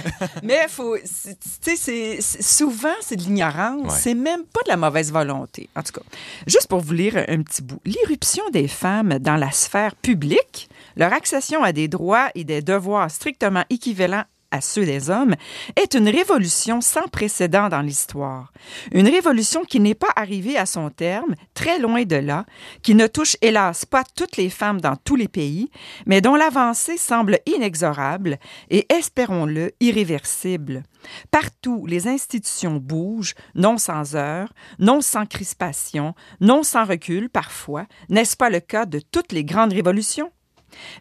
[0.43, 3.93] mais faut, c'est- souvent, c'est de l'ignorance.
[3.93, 3.99] Ouais.
[4.01, 5.69] C'est même pas de la mauvaise volonté.
[5.77, 6.01] En tout cas,
[6.49, 7.81] juste pour vous lire un petit bout.
[7.85, 13.11] L'irruption des femmes dans la sphère publique, leur accession à des droits et des devoirs
[13.11, 15.35] strictement équivalents à ceux des hommes
[15.75, 18.53] est une révolution sans précédent dans l'histoire.
[18.93, 22.47] Une révolution qui n'est pas arrivée à son terme, très loin de là,
[22.83, 25.71] qui ne touche hélas pas toutes les femmes dans tous les pays,
[26.07, 28.39] mais dont l'avancée semble inexorable
[28.71, 30.85] et, espérons-le, irréversible.
[31.33, 37.87] Partout, les institutions bougent, non sans heurts, non sans crispation, non sans recul parfois.
[38.09, 40.31] N'est-ce pas le cas de toutes les grandes révolutions?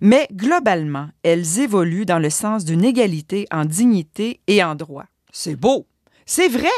[0.01, 5.05] Mais globalement, elles évoluent dans le sens d'une égalité en dignité et en droit.
[5.31, 5.87] C'est beau,
[6.25, 6.69] c'est vrai.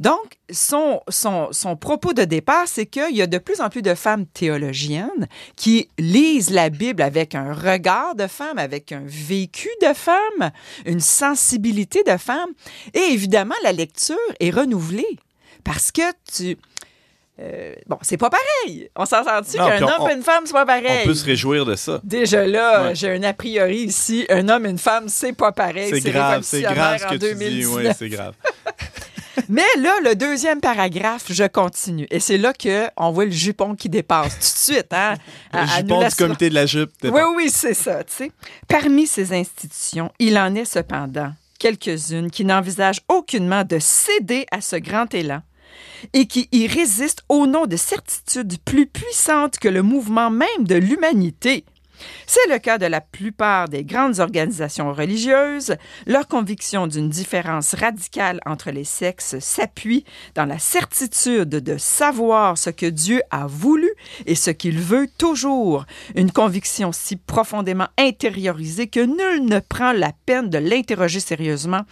[0.00, 3.82] Donc, son, son, son propos de départ, c'est qu'il y a de plus en plus
[3.82, 9.68] de femmes théologiennes qui lisent la Bible avec un regard de femme, avec un vécu
[9.82, 10.50] de femme,
[10.86, 12.50] une sensibilité de femme.
[12.92, 15.18] Et évidemment, la lecture est renouvelée
[15.62, 16.58] parce que tu...
[17.40, 18.88] euh, bon, c'est pas pareil.
[18.96, 21.00] On s'entend-tu qu'un on- homme et une femme, c'est pas pareil?
[21.02, 22.00] On peut se réjouir de ça.
[22.04, 22.94] Déjà là, Ouais.
[22.94, 25.90] j'ai un a priori ici, un homme et une femme, c'est pas pareil.
[25.90, 27.26] C'est grave, c'est grave ce que tu dis.
[27.34, 27.74] 2019.
[27.86, 28.34] Oui, c'est grave.
[29.48, 32.06] Mais là, le deuxième paragraphe, je continue.
[32.10, 34.38] Et c'est là qu'on voit le jupon qui dépasse tout
[34.72, 34.92] de suite.
[34.92, 35.14] Hein,
[35.52, 36.92] Le à- à nous jupon du comité de la jupe.
[37.02, 38.04] Oui, oui, c'est ça.
[38.04, 38.32] tu sais.
[38.68, 44.76] Parmi ces institutions, il en est cependant quelques-unes qui n'envisagent aucunement de céder à ce
[44.76, 45.40] grand élan
[46.12, 50.76] et qui y résistent au nom de certitudes plus puissantes que le mouvement même de
[50.76, 51.64] l'humanité.
[52.26, 55.76] C'est le cas de la plupart des grandes organisations religieuses.
[56.06, 62.70] Leur conviction d'une différence radicale entre les sexes s'appuie dans la certitude de savoir ce
[62.70, 63.90] que Dieu a voulu
[64.26, 65.84] et ce qu'il veut toujours.
[66.14, 71.82] Une conviction si profondément intériorisée que nul ne prend la peine de l'interroger sérieusement,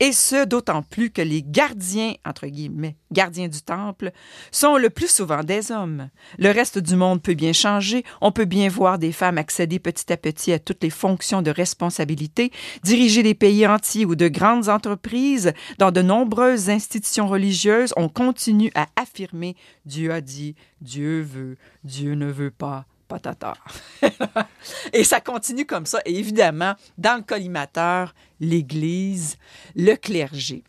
[0.00, 4.12] et ce d'autant plus que les gardiens, entre guillemets, gardiens du temple,
[4.50, 6.08] sont le plus souvent des hommes.
[6.38, 10.12] Le reste du monde peut bien changer, on peut bien voir des femmes accéder petit
[10.12, 12.50] à petit à toutes les fonctions de responsabilité,
[12.82, 15.52] diriger des pays entiers ou de grandes entreprises.
[15.78, 22.14] Dans de nombreuses institutions religieuses, on continue à affirmer Dieu a dit, Dieu veut, Dieu
[22.14, 22.86] ne veut pas.
[23.08, 23.54] Patata.
[24.94, 26.00] Et ça continue comme ça.
[26.06, 29.36] Et évidemment, dans le collimateur, l'Église,
[29.76, 30.64] le clergé.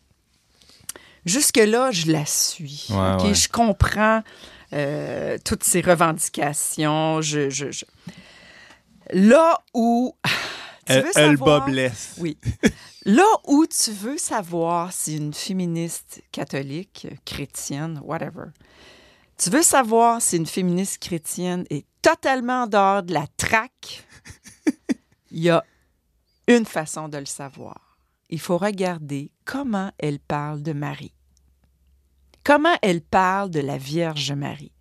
[1.24, 2.86] Jusque-là, je la suis.
[2.90, 3.24] Ouais, OK?
[3.24, 3.34] ouais.
[3.34, 4.22] Je comprends
[4.72, 7.20] euh, toutes ces revendications.
[7.22, 7.84] Je, je- je-
[9.10, 10.14] Là où.
[10.86, 11.60] Tu Elle, veux elle savoir-?
[12.18, 12.36] Oui.
[13.06, 18.46] Là où tu veux savoir si une féministe catholique, chrétienne, whatever,
[19.38, 24.04] tu veux savoir si une féministe chrétienne est totalement en dehors de la traque,
[25.30, 25.62] il y a
[26.48, 27.80] une façon de le savoir.
[28.34, 31.14] Il faut regarder comment elle parle de Marie.
[32.42, 34.72] Comment elle parle de la Vierge Marie.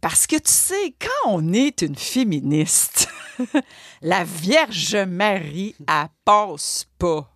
[0.00, 3.10] Parce que tu sais, quand on est une féministe,
[4.02, 7.32] la Vierge Marie, elle passe pas.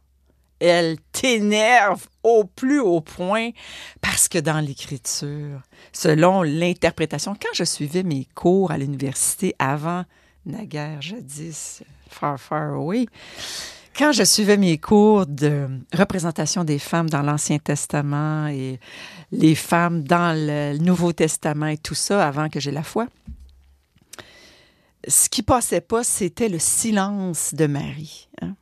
[0.58, 3.50] Elle t'énerve au plus haut point
[4.00, 10.04] parce que dans l'écriture, selon l'interprétation, quand je suivais mes cours à l'université avant
[10.44, 13.06] naguère, jadis, far, far away,
[13.96, 18.80] quand je suivais mes cours de représentation des femmes dans l'Ancien Testament et
[19.30, 23.06] les femmes dans le Nouveau Testament et tout ça avant que j'ai la foi,
[25.06, 28.28] ce qui passait pas, c'était le silence de Marie.
[28.40, 28.54] hein.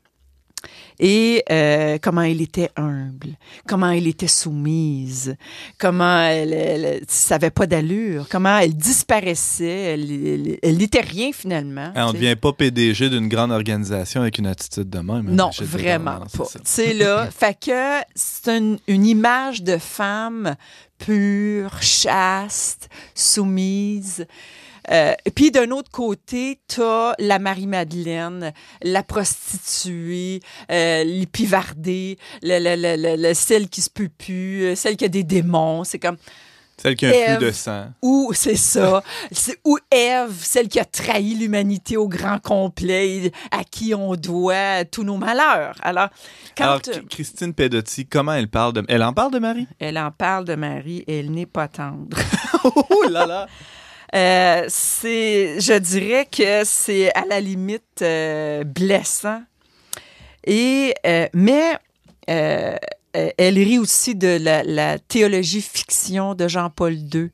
[0.98, 5.36] Et euh, comment elle était humble, comment elle était soumise,
[5.78, 11.32] comment elle, elle, ça avait pas d'allure, comment elle disparaissait, elle, elle, elle n'était rien
[11.32, 11.92] finalement.
[11.96, 15.28] On ne devient pas PDG d'une grande organisation avec une attitude de même.
[15.28, 16.44] hein, Non, vraiment c'est pas.
[16.64, 20.56] sais, là, fait que c'est une, une image de femme
[20.98, 24.26] pure, chaste, soumise.
[24.90, 30.40] Euh, puis d'un autre côté, t'as la Marie-Madeleine, la prostituée,
[30.70, 35.04] euh, l'épivardée, le, le, le, le- le- celle qui se peut plus, euh, celle qui
[35.04, 35.84] a des démons.
[35.84, 36.16] C'est comme
[36.76, 37.86] Celle qui a un flux de sang.
[38.00, 39.02] ou c'est ça,
[39.64, 44.84] ou Ève, celle qui a trahi l'humanité au grand complet, et à qui on doit
[44.86, 45.74] tous nos malheurs.
[45.82, 46.08] Alors,
[46.56, 48.84] quand Alors, euh, Ch- Christine Pedotti, comment elle parle de...
[48.88, 49.66] Elle en parle de Marie?
[49.78, 52.16] elle en parle de Marie, elle n'est pas tendre.
[52.64, 53.46] oh là là!
[54.14, 59.42] Euh, c'est, je dirais que c'est à la limite euh, blessant.
[60.46, 61.76] Et euh, mais
[62.26, 67.30] elle rit aussi de la, théologie fiction de Jean-Paul II.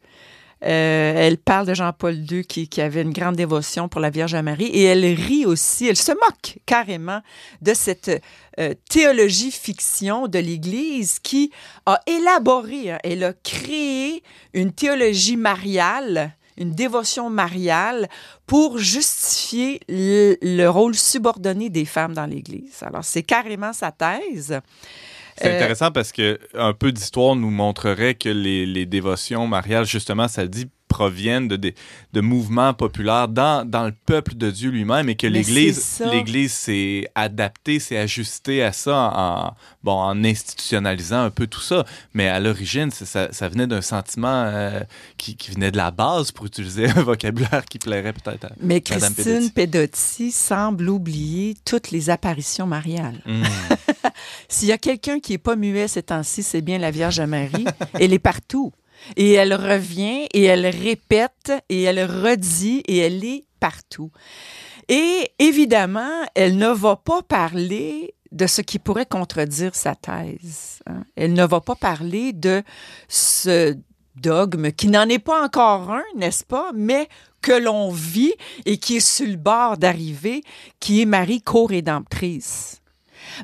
[0.61, 4.85] Elle parle de Jean-Paul II qui, avait une grande dévotion pour la Vierge Marie et
[4.85, 7.21] elle rit aussi, elle se moque carrément
[7.61, 8.11] de cette
[8.89, 11.53] théologie fiction de l'Église qui
[11.85, 14.23] a élaboré, hein, elle a créé
[14.55, 18.09] une théologie mariale, une dévotion mariale
[18.47, 22.83] pour justifier le, le rôle subordonné des femmes dans l'Église.
[22.83, 24.61] Alors c'est carrément sa thèse.
[25.39, 29.85] C'est Euh, intéressant parce que un peu d'histoire nous montrerait que les, les dévotions mariales,
[29.85, 30.67] justement, ça dit,
[30.97, 36.03] proviennent de, de mouvements populaires dans, dans le peuple de Dieu lui-même et que l'Église
[36.11, 39.55] l'Église s'est adaptée, s'est ajustée à ça en,
[39.85, 41.85] bon, en institutionnalisant un peu tout ça.
[42.15, 44.81] Mais à l'origine, ça, ça venait d'un sentiment euh,
[45.19, 48.53] qui, qui venait de la base, pour utiliser un vocabulaire qui plairait peut-être à...
[48.63, 53.21] Mais Madame Christine Pedotti semble oublier toutes les apparitions mariales.
[53.27, 53.43] Hmm.
[54.49, 57.67] S'il y a quelqu'un qui est pas muet ces temps-ci, c'est bien la Vierge Marie.
[58.01, 58.73] elle est partout.
[59.17, 64.11] Et elle revient et elle répète et elle redit et elle est partout.
[64.89, 70.81] Et évidemment, elle ne va pas parler de ce qui pourrait contredire sa thèse.
[70.87, 71.05] hein.
[71.17, 72.63] Elle ne va pas parler de
[73.09, 73.77] ce
[74.17, 77.09] dogme qui n'en est pas encore un, n'est-ce pas, mais
[77.43, 80.43] que l'on vit et qui est sur le bord d'arriver,
[80.81, 82.81] qui est Marie co-rédemptrice.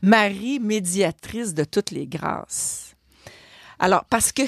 [0.02, 2.94] Marie médiatrice de toutes les grâces.
[3.78, 4.42] Alors, parce que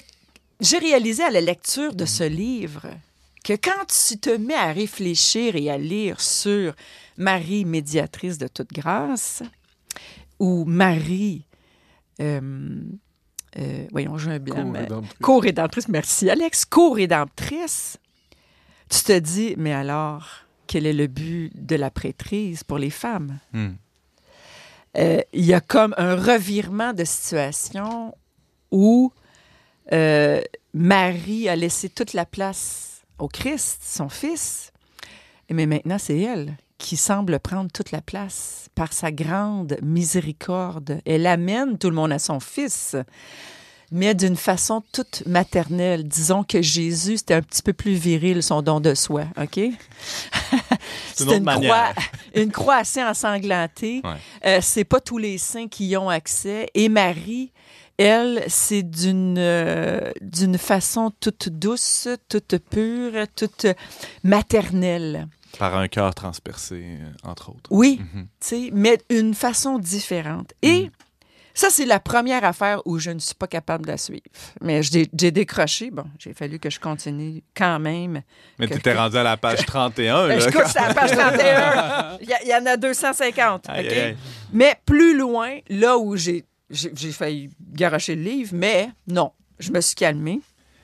[0.64, 2.87] j'ai réalisé à la lecture de ce livre
[3.44, 6.74] que quand tu te mets à réfléchir et à lire sur
[7.18, 9.42] Marie, médiatrice de toute grâce,
[10.38, 11.44] ou Marie,
[12.20, 12.81] euh,
[13.59, 14.72] euh, voyons, j'ai un blanc,
[15.20, 17.98] co-rédemptrice, merci Alex, co-rédemptrice,
[18.88, 20.27] tu te dis, mais alors,
[20.66, 23.38] quel est le but de la prêtrise pour les femmes?
[23.53, 23.72] Hmm.
[24.96, 28.14] Euh, il y a comme un revirement de situation
[28.70, 29.12] où
[29.92, 30.40] euh,
[30.73, 34.73] Marie a laissé toute la place au Christ, son fils,
[35.51, 41.01] mais maintenant c'est elle qui semble prendre toute la place par sa grande miséricorde.
[41.07, 42.97] Elle amène tout le monde à son fils,
[43.90, 46.07] mais d'une façon toute maternelle.
[46.07, 49.59] Disons que Jésus, c'était un petit peu plus viril, son don de soi, OK?
[51.20, 51.92] une croix,
[52.35, 54.03] une croix assez ensanglantée.
[54.05, 54.16] Ouais.
[54.44, 56.68] Euh, c'est pas tous les saints qui y ont accès.
[56.75, 57.53] Et Marie,
[57.98, 63.66] elle, c'est d'une euh, d'une façon toute douce, toute pure, toute
[64.22, 65.28] maternelle.
[65.59, 67.70] Par un cœur transpercé, euh, entre autres.
[67.70, 68.22] Oui, Mhm.
[68.24, 70.52] tu sais, mais une façon différente.
[70.62, 70.90] Et
[71.57, 74.24] ça, c'est la première affaire où je ne suis pas capable de la suivre.
[74.61, 75.92] Mais j'ai décroché.
[75.92, 78.22] Bon, j'ai fallu que je continue quand même.
[78.59, 80.26] Mais tu étais rendu à la page 31.
[80.26, 82.18] Ben, là, je couche à la page 31.
[82.44, 83.68] Il y, en a 250.
[83.70, 83.92] Aïe, OK?
[83.92, 84.16] aïe, aïe.
[84.52, 89.81] Mais plus loin, là où j'ai j'ai failli garocher le livre, mais non, je me
[89.81, 90.40] suis calmée.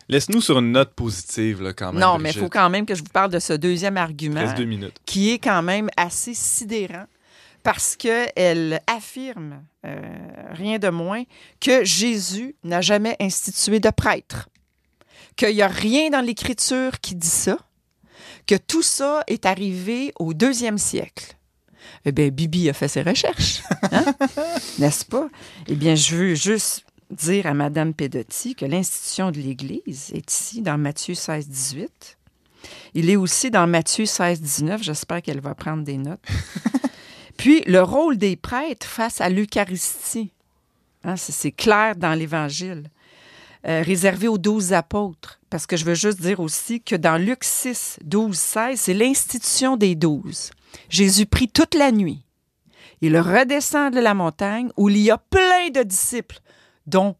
[0.08, 2.00] Laisse-nous sur une note positive, là, quand même.
[2.00, 4.56] non, mais il faut quand même que je vous parle de ce deuxième argument Reste
[4.56, 4.98] deux minutes.
[5.06, 7.06] qui est quand même assez sidérant
[7.62, 10.00] parce qu'elle affirme, euh,
[10.50, 11.22] rien de moins,
[11.60, 14.48] que Jésus n'a jamais institué de prêtre,
[15.36, 17.58] qu'il n'y a rien dans l'Écriture qui dit ça,
[18.46, 21.36] que tout ça est arrivé au deuxième siècle.
[22.04, 23.62] Eh bien, Bibi a fait ses recherches,
[23.92, 24.04] hein?
[24.78, 25.28] n'est-ce pas?
[25.68, 30.62] Eh bien, je veux juste dire à Mme Pedotti que l'institution de l'Église est ici
[30.62, 32.16] dans Matthieu 16, 18.
[32.94, 34.82] Il est aussi dans Matthieu 16, 19.
[34.82, 36.20] J'espère qu'elle va prendre des notes.
[37.36, 40.30] Puis, le rôle des prêtres face à l'Eucharistie.
[41.04, 42.84] Hein, c'est- c'est clair dans l'Évangile.
[43.66, 45.38] Euh, réservé aux douze apôtres.
[45.50, 49.76] Parce que je veux juste dire aussi que dans Luc 6, 12, 16, c'est l'institution
[49.76, 50.50] des douze.
[50.88, 52.24] Jésus prie toute la nuit.
[53.00, 56.38] Il redescend de la montagne où il y a plein de disciples,
[56.86, 57.16] dont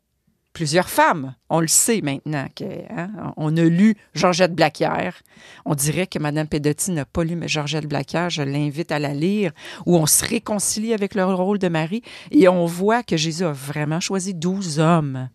[0.53, 1.35] plusieurs femmes.
[1.49, 2.47] On le sait maintenant.
[2.55, 5.23] Que, hein, on a lu Georgette Blaquière.
[5.65, 8.31] On dirait que Mme Pedotti n'a pas lu Georgette Blaquière.
[8.31, 9.53] Je l'invite à la lire,
[9.87, 13.53] où on se réconcilie avec le rôle de Marie et on voit que Jésus a
[13.53, 15.29] vraiment choisi douze hommes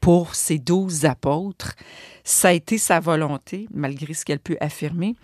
[0.00, 1.74] pour ses douze apôtres.
[2.24, 5.14] Ça a été sa volonté, malgré ce qu'elle peut affirmer.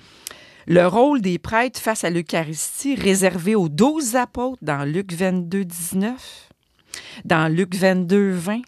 [0.69, 6.49] Le rôle des prêtres face à l'Eucharistie réservé aux douze apôtres dans Luc 22, 19,
[7.25, 8.63] dans Luc 22, 20.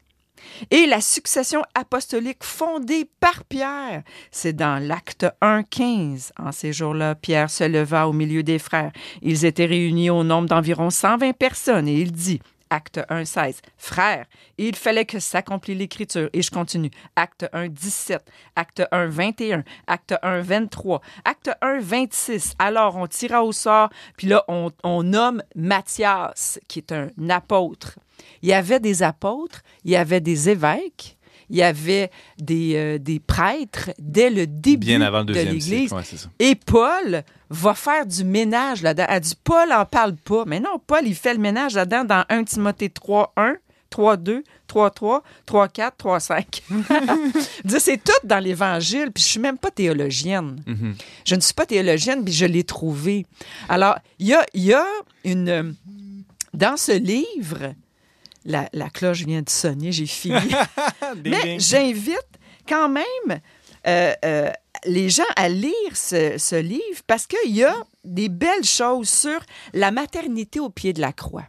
[0.70, 6.32] Et la succession apostolique fondée par Pierre, c'est dans l'acte 1, 15.
[6.38, 8.92] En ces jours-là, Pierre se leva au milieu des frères.
[9.20, 14.26] Ils étaient réunis au nombre d'environ 120 personnes et il dit, acte 1, 16, Frères,
[14.56, 16.28] il fallait que s'accomplisse l'Écriture.
[16.32, 16.90] Et je continue.
[17.16, 18.22] Acte 1, 17,
[18.56, 22.54] acte 1, 21, acte 1, 23, acte 1, 26.
[22.58, 27.98] Alors on tira au sort, puis là on, on nomme Matthias, qui est un apôtre.
[28.42, 31.17] Il y avait des apôtres, il y avait des évêques,
[31.50, 35.92] il y avait des, euh, des prêtres dès le début Bien avant le de l'Église.
[35.92, 36.02] Ouais.
[36.38, 39.06] Et Paul va faire du ménage là-dedans.
[39.08, 40.44] Elle dit Paul en parle pas.
[40.46, 43.56] Mais non, Paul, il fait le ménage là-dedans dans 1 Timothée 3, 1,
[43.90, 46.62] 3, 2, 3, 3, 3, 4, 3, 5.
[46.68, 50.62] Je dis, C'est tout dans l'Évangile, puis je suis même pas théologienne.
[50.66, 50.94] Mhm.
[51.24, 53.26] Je ne suis pas théologienne, puis je l'ai trouvé.
[53.68, 54.84] Alors, il y a, il y a
[55.24, 55.74] une...
[56.54, 57.74] Dans ce livre,
[58.44, 60.36] la, la cloche vient de sonner, j'ai fini.
[61.24, 62.28] Mais j'invite
[62.68, 63.40] quand même
[63.86, 64.50] euh, euh,
[64.84, 67.74] les gens à lire ce, ce livre parce qu'il y a
[68.04, 69.40] des belles choses sur
[69.72, 71.46] la maternité au pied de la croix.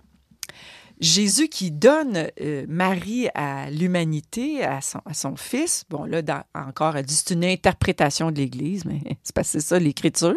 [0.99, 5.85] Jésus qui donne euh, Marie à l'humanité, à son, à son fils.
[5.89, 9.79] Bon, là, dans- encore, elle dit c'est une interprétation de l'Église, mais c'est pas ça
[9.79, 10.35] l'Écriture.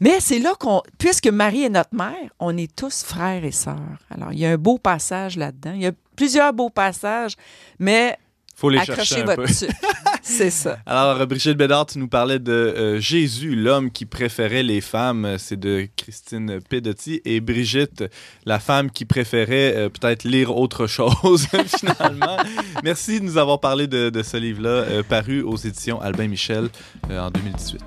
[0.00, 3.98] Mais c'est là qu'on, puisque Marie est notre mère, on est tous frères et sœurs.
[4.10, 5.72] Alors, il y a un beau passage là-dedans.
[5.74, 7.36] Il y a plusieurs beaux passages,
[7.78, 8.16] mais
[8.56, 9.44] Faut les accrochez chercher un peu.
[10.22, 10.78] c'est ça.
[10.86, 15.36] Alors, Brigitte Bédard, tu nous parlais de euh, Jésus, l'homme qui préférait les femmes.
[15.38, 17.20] C'est de Christine Pedotti.
[17.26, 18.04] Et Brigitte,
[18.46, 21.46] la femme qui préférait euh, peut-être lire autre chose,
[21.78, 22.38] finalement.
[22.82, 26.70] Merci de nous avoir parlé de, de ce livre-là, euh, paru aux éditions Albin Michel
[27.10, 27.82] en 2018.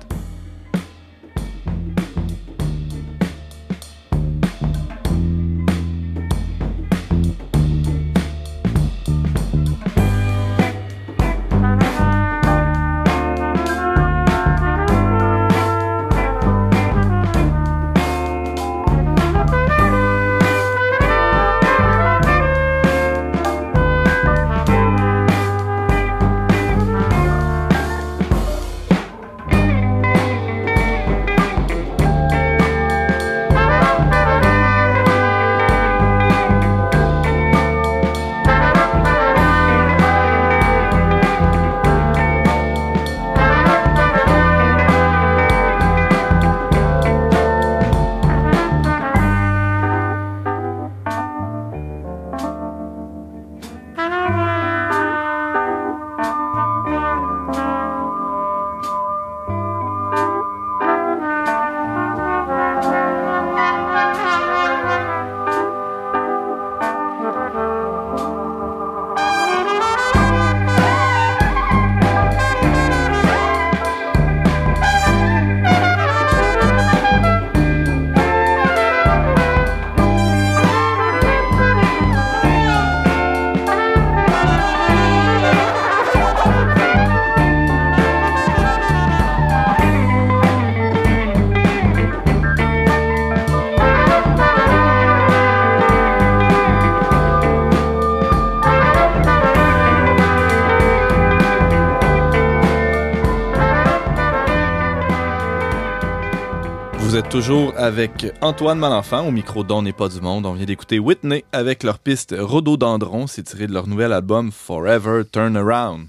[107.34, 110.46] Toujours avec Antoine Malenfant au micro d'On n'est pas du monde.
[110.46, 113.26] On vient d'écouter Whitney avec leur piste Rhododendron.
[113.26, 116.06] C'est tiré de leur nouvel album Forever Turn Around.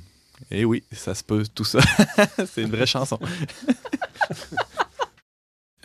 [0.51, 1.79] Et oui, ça se peut, tout ça.
[2.45, 3.17] C'est une vraie chanson.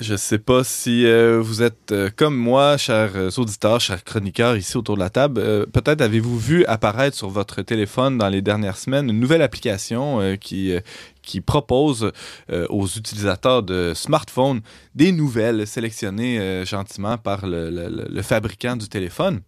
[0.00, 4.56] Je sais pas si euh, vous êtes euh, comme moi, chers euh, auditeurs, chers chroniqueurs
[4.56, 5.66] ici autour de la table.
[5.72, 10.74] Peut-être avez-vous vu apparaître sur votre téléphone dans les dernières semaines une nouvelle application qui,
[11.22, 12.12] qui propose
[12.70, 14.60] aux utilisateurs de smartphones
[14.94, 19.40] des nouvelles sélectionnées gentiment par le- le fabricant du téléphone.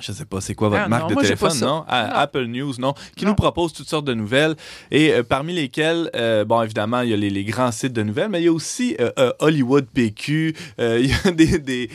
[0.00, 1.84] Je sais pas c'est quoi votre Ah, marque non, de téléphone, non?
[1.86, 2.14] Ah, Non.
[2.14, 2.94] Apple News, non?
[3.16, 3.30] Qui Non.
[3.32, 4.56] nous propose toutes sortes de nouvelles
[4.90, 8.02] et euh, parmi lesquelles, euh, bon, évidemment, il y a les, les grands sites de
[8.02, 11.90] nouvelles, mais il y a aussi euh, Hollywood PQ, il y a des, des,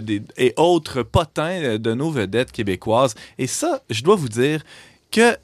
[0.00, 3.14] des- et autres potins de nos vedettes québécoises.
[3.38, 4.62] Et ça, je dois vous dire
[5.12, 5.36] que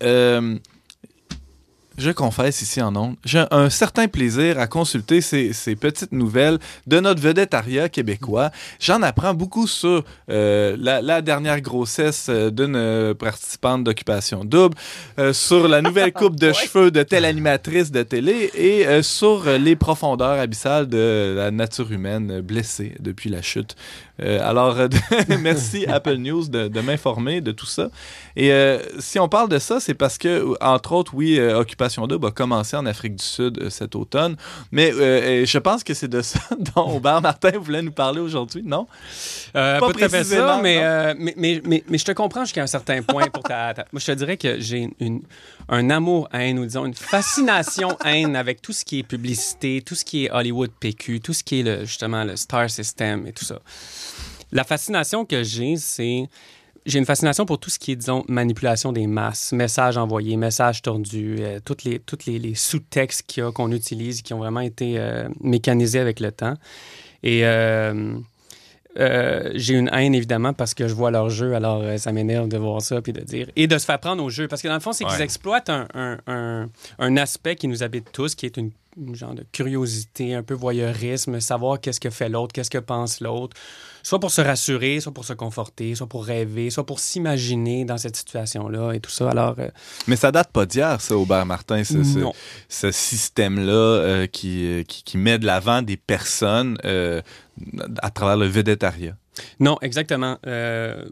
[2.01, 6.59] je confesse ici en ondes, j'ai un certain plaisir à consulter ces, ces petites nouvelles
[6.87, 8.51] de notre vedettariat québécois.
[8.81, 14.77] J'en apprends beaucoup sur euh, la, la dernière grossesse euh, d'une participante d'Occupation Double,
[15.19, 19.45] euh, sur la nouvelle coupe de cheveux de telle animatrice de télé et euh, sur
[19.45, 23.77] les profondeurs abyssales de la nature humaine blessée depuis la chute.
[24.23, 24.77] Alors,
[25.41, 27.89] merci Apple News de, de m'informer de tout ça.
[28.37, 32.07] Et euh, si on parle de ça, c'est parce que, entre autres, oui, euh, Occupation
[32.07, 34.37] Double a commencé en Afrique du Sud euh, cet automne.
[34.73, 36.41] Mais je pense que c'est de ça
[36.75, 38.87] dont Aubert Martin voulait nous parler aujourd'hui, non?
[39.53, 43.03] Pas pas précisément, ça, mais, mais, mais, mais, mais je te comprends jusqu'à un certain
[43.03, 45.23] point pour ta, ta- Moi, je te dirais que j'ai une,
[45.69, 50.25] un amour-haine, ou disons une fascination-haine avec tout ce qui est publicité, tout ce qui
[50.27, 53.59] est Hollywood PQ, tout ce qui est le, justement le Star System et tout ça.
[54.53, 56.29] La fascination que j'ai, c'est.
[56.91, 60.83] J'ai une fascination pour tout ce qui est, disons, manipulation des masses, messages envoyés, messages
[60.83, 64.39] tordus, euh, toutes les, toutes les, les sous-textes qu'il y a, qu'on utilise, qui ont
[64.39, 66.55] vraiment été euh, mécanisés avec le temps.
[67.23, 68.19] Et euh,
[68.99, 72.59] euh, j'ai une haine, évidemment, parce que je vois leur jeu, alors ça m'énerve de
[72.59, 73.47] voir ça, puis de dire...
[73.55, 75.71] Et de se faire prendre au jeu, parce que dans le fond, c'est qu'ils exploitent
[75.71, 76.69] un, un, un,
[76.99, 78.73] un aspect qui nous habite tous, qui est une
[79.13, 83.57] genre de curiosité, un peu voyeurisme, savoir qu'est-ce que fait l'autre, qu'est-ce que pense l'autre,
[84.03, 87.99] soit pour se rassurer, soit pour se conforter, soit pour rêver, soit pour s'imaginer dans
[87.99, 89.31] cette situation-là et tout ça.
[89.31, 89.69] Alors, euh,
[90.07, 92.33] Mais ça date pas d'hier, ça, Aubert Martin, ce, ce- non.
[92.69, 97.21] ce système-là euh, qui, euh, qui, qui met de l'avant des personnes euh,
[98.03, 99.17] à travers le vedettariat.
[99.59, 100.39] Non, exactement.
[100.47, 101.05] Euh,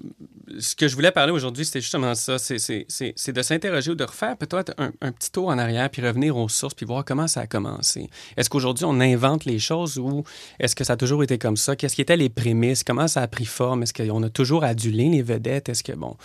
[0.58, 2.38] ce que je voulais parler aujourd'hui, c'était justement ça.
[2.38, 5.88] C'est- C'est c'est- c'est de s'interroger ou de refaire peut-être un, petit tour en arrière,
[5.90, 8.10] puis revenir aux sources, puis voir comment ça a commencé.
[8.36, 10.24] Est-ce qu'aujourd'hui, on invente les choses ou
[10.58, 11.76] est-ce que ça a toujours été comme ça?
[11.76, 12.82] Qu'est-ce qui étaient les prémices?
[12.84, 13.82] Comment ça a pris forme?
[13.84, 15.68] Est-ce qu'on a toujours adulé les vedettes?
[15.68, 16.16] Est-ce que, bon...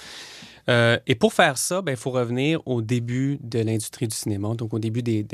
[0.70, 4.54] Euh, et pour faire ça, ben, il faut revenir au début de l'industrie du cinéma,
[4.56, 5.26] donc au début du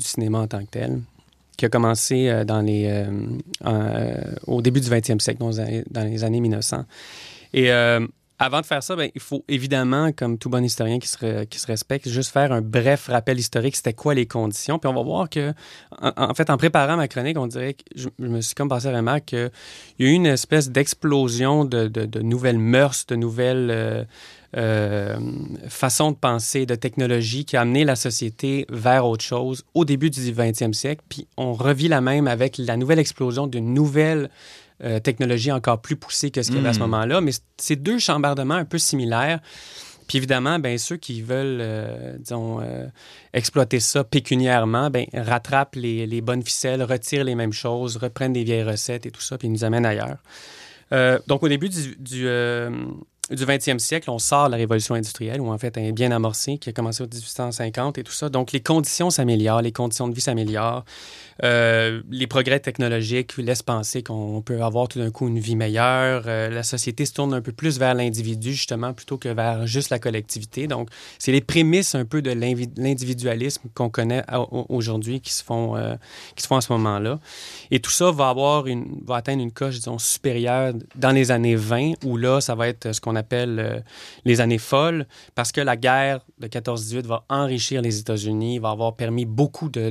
[0.00, 1.00] cinéma en tant que tel,
[1.56, 3.06] qui a commencé euh, dans les, euh,
[3.66, 6.84] euh, au début du 20e siècle, dans les années, dans les années 1900.
[7.54, 7.70] Et
[8.38, 11.60] avant de faire ça, ben, il faut évidemment, comme tout bon historien qui se, qui
[11.60, 14.80] se respecte, juste faire un bref rappel historique, c'était quoi les conditions?
[14.80, 15.52] Puis on va voir que,
[16.00, 19.26] en, fait, en préparant ma chronique, on dirait que je, me suis comme passé remarque
[19.26, 19.50] qu'il
[20.00, 24.08] y a eu une espèce d'explosion de, de- nouvelles mœurs, de nouvelles
[24.56, 25.16] euh,
[25.68, 30.10] façons de penser, de technologie qui a amené la société vers autre chose au début
[30.10, 31.02] du 20e siècle.
[31.08, 34.30] Puis on revit la même avec la nouvelle explosion d'une nouvelle
[34.84, 36.82] euh, technologie encore plus poussée que ce qu'il y avait à ce Mm.
[36.82, 37.20] moment-là.
[37.20, 39.40] Mais c'est deux chambardements un peu similaires.
[40.08, 42.86] Puis évidemment, ben, ceux qui veulent, euh, disons, euh,
[43.32, 48.44] exploiter ça pécuniairement, ben, rattrapent les, les bonnes ficelles, retirent les mêmes choses, reprennent des
[48.44, 50.18] vieilles recettes et tout ça, puis nous amènent ailleurs.
[50.92, 52.26] Euh, donc, au début du, du,
[53.30, 56.58] du 20e siècle, on sort de la révolution industrielle, ou en fait, est bien amorcée,
[56.58, 58.28] qui a commencé en 1850 et tout ça.
[58.28, 60.84] Donc, les conditions s'améliorent, les conditions de vie s'améliorent.
[61.44, 66.24] Euh, les progrès technologiques laissent penser qu'on peut avoir tout d'un coup une vie meilleure.
[66.26, 69.90] Euh, la société se tourne un peu plus vers l'individu, justement, plutôt que vers juste
[69.90, 70.66] la collectivité.
[70.66, 74.24] Donc, c'est les prémices un peu de l'individualisme qu'on connaît
[74.68, 75.94] aujourd'hui qui se font, euh,
[76.34, 77.20] qui se font à ce moment-là.
[77.70, 81.56] Et tout ça va avoir une, va atteindre une coche, disons, supérieure dans les années
[81.56, 83.80] 20, où là, ça va être ce qu'on appelle euh,
[84.24, 88.96] les années folles, parce que la guerre de 14-18 va enrichir les États-Unis, va avoir
[88.96, 89.90] permis beaucoup de,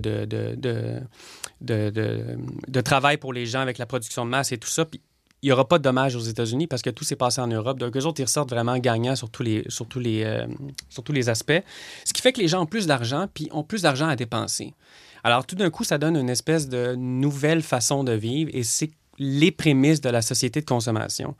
[2.81, 4.85] travail pour les gens avec la production de masse et tout ça.
[4.85, 5.01] Puis
[5.43, 7.79] il n'y aura pas de dommages aux États-Unis parce que tout s'est passé en Europe.
[7.79, 9.29] Donc, eux autres, ils ressortent vraiment gagnants euh, sur
[11.03, 11.63] tous les aspects.
[12.05, 14.75] Ce qui fait que les gens ont plus d'argent, puis ont plus d'argent à dépenser.
[15.23, 18.91] Alors, tout d'un coup, ça donne une espèce de nouvelle façon de vivre et c'est
[19.17, 21.35] les prémices de la société de consommation.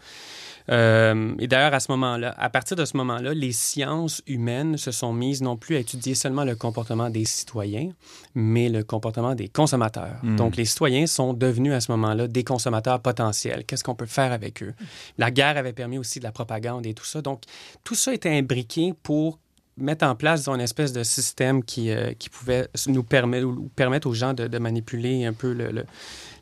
[0.72, 4.91] Euh, et d'ailleurs, à ce moment-là, à partir de ce moment-là, les sciences humaines se
[4.91, 7.89] sont mises non plus à étudier seulement le comportement des citoyens,
[8.36, 10.17] mais le comportement des consommateurs.
[10.24, 10.38] Mm.
[10.38, 13.65] Donc, les citoyens sont devenus à ce moment-là des consommateurs potentiels.
[13.65, 14.74] Qu'est-ce qu'on peut faire avec eux?
[15.17, 17.22] La guerre avait permis aussi de la propagande et tout ça.
[17.22, 17.41] Donc,
[17.84, 19.39] tout ça était imbriqué pour
[19.78, 24.13] mettre en place disons, une espèce de système qui, euh, qui pouvait nous permettre, aux
[24.13, 25.72] gens de, de manipuler un peu le...
[25.72, 25.86] le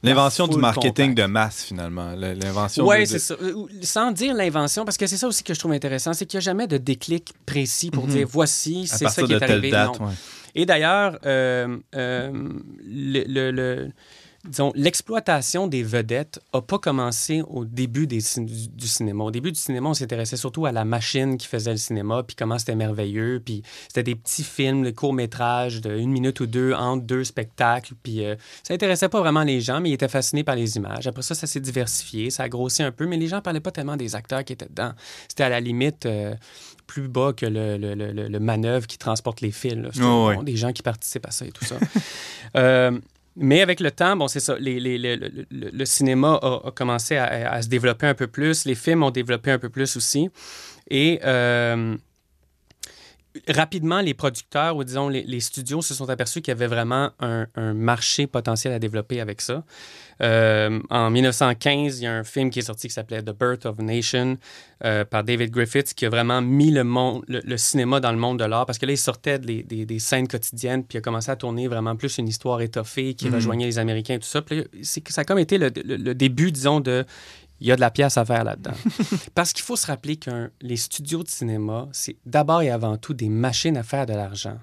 [0.04, 2.14] L'invention du marketing de masse, finalement.
[2.16, 3.36] Le- L'invention Oui, de- c'est ça.
[3.82, 6.44] Sans dire l'invention, parce que c'est ça aussi que je trouve intéressant, c'est qu'il n'y
[6.44, 8.12] a jamais de déclic précis pour Mhm.
[8.14, 9.72] dire voici, c'est ça qui de est arrivé.
[9.72, 10.00] date.
[10.00, 10.08] Non.
[10.08, 10.14] ouais.
[10.56, 12.32] Et d'ailleurs, euh, euh,
[12.86, 13.92] le, le- le-
[14.46, 19.24] disons, l'exploitation des vedettes n'a pas commencé au début des du, du cinéma.
[19.26, 22.36] Au début du cinéma, on s'intéressait surtout à la machine qui faisait le cinéma, puis
[22.36, 26.74] comment c'était merveilleux, puis c'était des petits films, des courts-métrages de une minute ou deux
[26.74, 30.44] entre deux spectacles, puis euh, ça intéressait pas vraiment les gens, mais ils étaient fascinés
[30.44, 31.06] par les images.
[31.08, 33.72] Après ça, ça s'est diversifié, ça a grossi un peu, mais les gens parlaient pas
[33.72, 34.94] tellement des acteurs qui étaient dedans.
[35.28, 36.06] C'était à la limite...
[36.06, 36.34] euh,
[36.88, 39.76] plus bas que le, le, le- le- manœuvre qui transporte les fils.
[39.76, 39.90] là.
[40.02, 41.76] Oh, bon, Des gens qui participent à ça et tout ça.
[42.56, 42.98] Euh,
[43.36, 48.08] mais avec le temps, bon, c'est ça, le, cinéma a, commencé à, à se développer
[48.08, 50.30] un peu plus, les films ont développé un peu plus aussi.
[50.90, 51.96] Et euh,
[53.48, 57.12] rapidement, les producteurs ou disons les, les studios se sont aperçus qu'il y avait vraiment
[57.20, 59.64] un, un marché potentiel à développer avec ça.
[60.22, 63.66] Euh, en 1915, il y a un film qui est sorti qui s'appelait The Birth
[63.66, 64.38] of a Nation
[64.84, 68.18] euh, par David Griffiths qui a vraiment mis le, monde, le, le cinéma dans le
[68.18, 71.00] monde de l'art parce que là, il sortait des, des, des scènes quotidiennes puis il
[71.00, 73.36] a commencé à tourner vraiment plus une histoire étoffée qui Mhm.
[73.36, 74.42] rejoignait les Américains et tout ça.
[74.42, 77.06] Puis là, c'est que ça a comme été le, le- le début, disons, de
[77.62, 78.74] il y a de la pièce à faire là-dedans.
[79.36, 83.14] Parce qu'il faut se rappeler que les studios de cinéma, c'est d'abord et avant tout
[83.14, 84.58] des machines à faire de l'argent.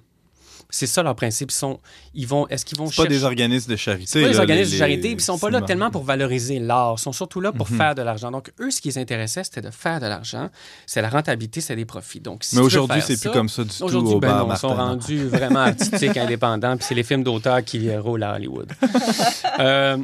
[0.68, 1.52] C'est ça leur principe.
[1.52, 1.78] Ils sont,
[2.12, 3.18] ils vont, est-ce qu'ils vont C'est pas chercher...
[3.18, 4.06] des organismes de charité.
[4.08, 6.02] C'est pas des là, organismes les- de charité, les ils sont pas là tellement pour
[6.02, 6.96] valoriser l'art.
[6.98, 7.76] Ils sont surtout là pour Mhm.
[7.76, 8.32] faire de l'argent.
[8.32, 10.50] Donc, eux, ce qui les intéressait, c'était de faire de l'argent.
[10.84, 12.18] C'est la rentabilité, c'est des profits.
[12.18, 14.48] Donc, si Mais aujourd'hui, c'est ça- plus comme ça du tout Aujourd'hui, au ben non,
[14.52, 18.72] ils sont rendus vraiment artistiques, indépendants, puis c'est les films d'auteur qui roulent à Hollywood.
[19.60, 19.96] Euh,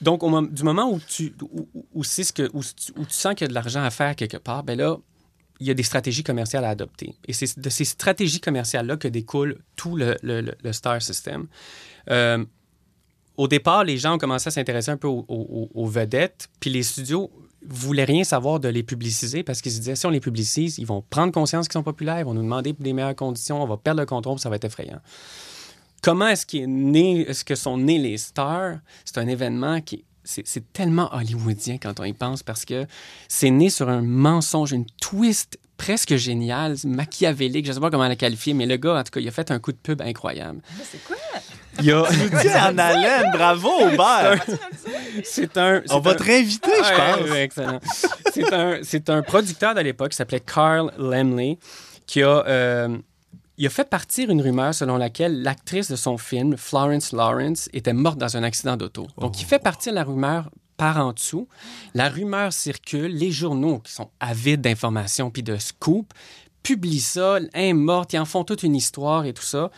[0.00, 0.22] donc,
[0.52, 1.34] du moment où tu,
[2.02, 4.96] sens qu'il y a de l'argent à faire quelque part, ben là,
[5.60, 7.14] il y a des stratégies commerciales à adopter.
[7.28, 10.16] Et c'est de ces stratégies commerciales-là que découle tout le,
[10.72, 11.46] Star System.
[12.10, 12.44] Euh,
[13.36, 16.82] au départ, les gens ont commencé à s'intéresser un peu aux, aux- vedettes, puis les
[16.82, 17.30] studios
[17.66, 20.86] voulaient rien savoir de les publiciser parce qu'ils se disaient si on les publicise, ils
[20.86, 23.76] vont prendre conscience qu'ils sont populaires, ils vont nous demander des meilleures conditions, on va
[23.76, 25.00] perdre le contrôle, ça va être effrayant.
[26.02, 28.76] Comment est-ce qu'est né, est-ce que sont nés les stars?
[29.04, 32.86] C'est un événement qui c'est, c'est tellement hollywoodien quand on y pense parce que
[33.26, 38.14] c'est né sur un mensonge, une twist presque géniale, machiavélique, je sais pas comment la
[38.16, 40.60] qualifier, mais le gars, en tout cas, il a fait un coup de pub incroyable.
[40.84, 41.16] C'est quoi?
[41.82, 42.02] Il a-
[42.70, 44.44] en haleine, bravo, Aubert!
[45.24, 45.82] c'est un.
[45.88, 47.30] On c'est va un- te réinviter, je Ouais, pense.
[47.30, 47.80] ouais, excellent.
[48.34, 51.58] c'est un, c'est un producteur de l'époque qui s'appelait Carl Lemley
[52.06, 52.98] qui a, euh,
[53.60, 57.92] il a fait partir une rumeur selon laquelle l'actrice de son film, Florence Lawrence, était
[57.92, 59.06] morte dans un accident d'auto.
[59.18, 61.46] Donc, il fait partir la rumeur par en dessous.
[61.92, 63.14] La rumeur circule.
[63.14, 66.14] Les journaux, qui sont avides d'informations puis de scoop,
[66.62, 67.36] publient ça.
[67.52, 68.14] Elle est morte.
[68.14, 69.70] Ils en font toute une histoire et tout ça.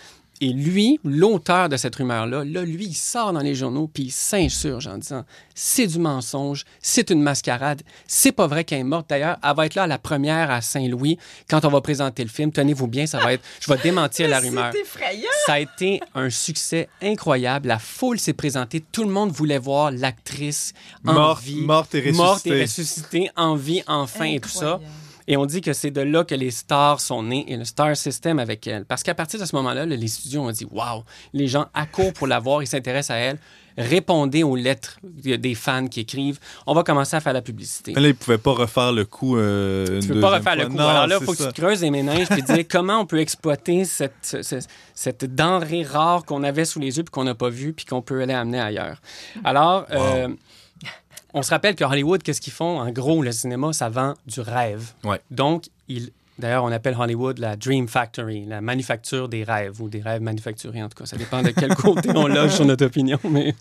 [0.45, 4.11] Et lui, l'auteur de cette rumeur-là, là, lui, il sort dans les journaux puis il
[4.11, 5.25] s'insurge en disant
[5.55, 9.09] c'est du mensonge, c'est une mascarade, c'est pas vrai qu'elle est morte.
[9.09, 11.17] D'ailleurs, elle va être là à la première à Saint-Louis
[11.49, 12.51] quand on va présenter le film.
[12.51, 13.45] Tenez-vous bien, ça va être.
[13.61, 14.73] Je vais démentir la rumeur.
[14.73, 15.31] C'est effrayant.
[15.47, 17.69] Ça a été un succès incroyable.
[17.69, 18.83] La foule s'est présentée.
[18.91, 20.73] Tout le monde voulait voir l'actrice
[21.07, 22.63] en Morte, vie, morte et morte et ressuscitée.
[22.63, 24.81] ressuscitée, en vie, enfin, et tout ça.
[25.29, 27.97] Et on dit que c'est de là que les stars sont nés et le Star
[27.97, 28.85] System avec elle.
[28.85, 31.03] Parce qu'à partir de ce moment-là, là, les studios ont dit Waouh,
[31.33, 33.39] les gens accourent pour la voir, ils s'intéressent à elle.
[33.79, 36.39] Répondez aux lettres des fans qui écrivent.
[36.67, 37.95] On va commencer à faire la publicité.
[37.95, 40.75] Là, ils pouvaient pas refaire le coup euh, Tu peux pas refaire le coup.
[40.77, 41.47] Non, Alors là, il faut que ça.
[41.47, 44.57] tu te creuses les méninges et dire comment on peut exploiter cette, ce- ce-
[44.95, 48.03] cette denrée rare qu'on avait sous les yeux puis qu'on n'a pas vue puis qu'on
[48.03, 49.01] peut aller amener ailleurs.
[49.43, 50.29] Alors, euh,
[51.35, 52.81] on se rappelle que Hollywood, qu'est-ce qu'ils font?
[52.81, 54.93] En gros, le cinéma, ça vend du rêve.
[55.05, 55.21] Ouais.
[55.31, 55.65] Donc,
[56.39, 60.83] D'ailleurs, on appelle Hollywood la Dream Factory, la manufacture des rêves, ou des rêves manufacturés,
[60.83, 61.07] en tout cas.
[61.07, 63.19] Ça dépend de quel côté on loge sur notre opinion.
[63.31, 63.55] Mais...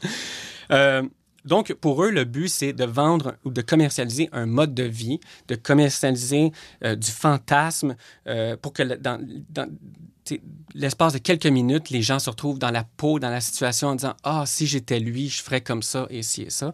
[0.71, 1.03] Euh,
[1.45, 5.19] donc, pour eux, le but, c'est de vendre ou de commercialiser un mode de vie,
[5.47, 6.51] de commercialiser
[6.83, 7.95] euh, du fantasme
[8.27, 9.19] euh, pour que dans,
[10.75, 13.95] l'espace de quelques minutes, les gens se retrouvent dans la peau, dans la situation en
[13.95, 16.73] disant Ah, si j'étais lui, je ferais comme ça et ci et ça.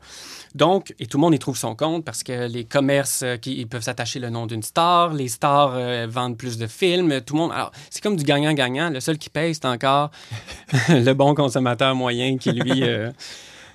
[0.54, 3.58] Donc, et tout le monde y trouve son compte parce que les commerces euh, qui
[3.58, 7.40] ils peuvent s'attacher le nom d'une star, les stars vendent plus de films, tout le
[7.40, 7.52] monde.
[7.54, 8.90] Alors, c'est comme du gagnant-gagnant.
[8.90, 10.12] Le seul qui paye, c'est encore
[10.90, 12.84] le bon consommateur moyen qui lui,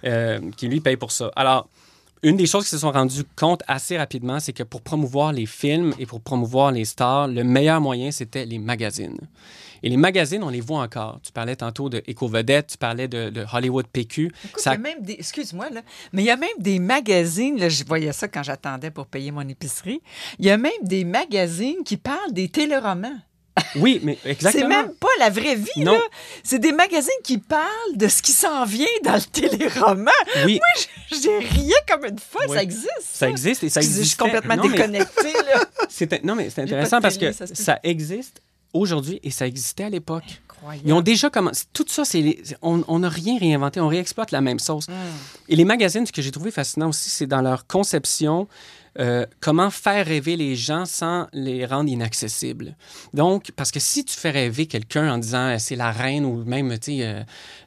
[0.04, 1.30] euh, qui lui paye pour ça.
[1.36, 1.68] Alors,
[2.22, 5.46] une des choses qui se sont rendues compte assez rapidement, c'est que pour promouvoir les
[5.46, 9.18] films et pour promouvoir les stars, le meilleur moyen, c'était les magazines.
[9.82, 11.18] Et les magazines, on les voit encore.
[11.24, 14.26] Tu parlais tantôt de Éco-Vedette, tu parlais de, de Hollywood PQ.
[14.44, 15.80] Écoute, Ça- il y a même des, excuse-moi, là,
[16.12, 19.32] mais il y a même des magazines, là, je voyais ça quand j'attendais pour payer
[19.32, 20.00] mon épicerie,
[20.38, 23.18] il y a même des magazines qui parlent des téléromans.
[23.76, 24.68] Oui, mais C'est exactement.
[24.68, 25.92] même pas la vraie vie, Non.
[25.92, 26.00] là.
[26.42, 30.12] C'est des magazines qui parlent de ce qui s'en vient dans le téléroman.
[30.46, 30.58] Oui,
[31.10, 32.16] J'ai rien comme une
[32.48, 32.54] Oui.
[32.56, 32.88] ça existe.
[33.02, 34.20] ça existe et ça Excusez, Je suis existe.
[34.20, 35.64] complètement non, mais déconnectée, là.
[35.90, 38.40] c'est- non, mais c'est intéressant parce télé, que ça existe
[38.72, 40.24] aujourd'hui et ça existait à l'époque.
[40.48, 40.88] Incroyable.
[40.88, 41.64] Ils ont déjà commencé.
[41.74, 43.80] Tout ça, c'est on on n'a rien réinventé.
[43.80, 44.88] On réexploite la même sauce.
[44.88, 44.92] Mm.
[45.50, 48.48] Et les magazines, ce que j'ai trouvé fascinant aussi, c'est dans leur conception,
[48.98, 52.76] euh, comment faire rêver les gens sans les rendre inaccessibles?
[53.14, 56.44] Donc, parce que si tu fais rêver quelqu'un en disant euh, c'est la reine ou
[56.44, 57.22] même, tu sais, euh,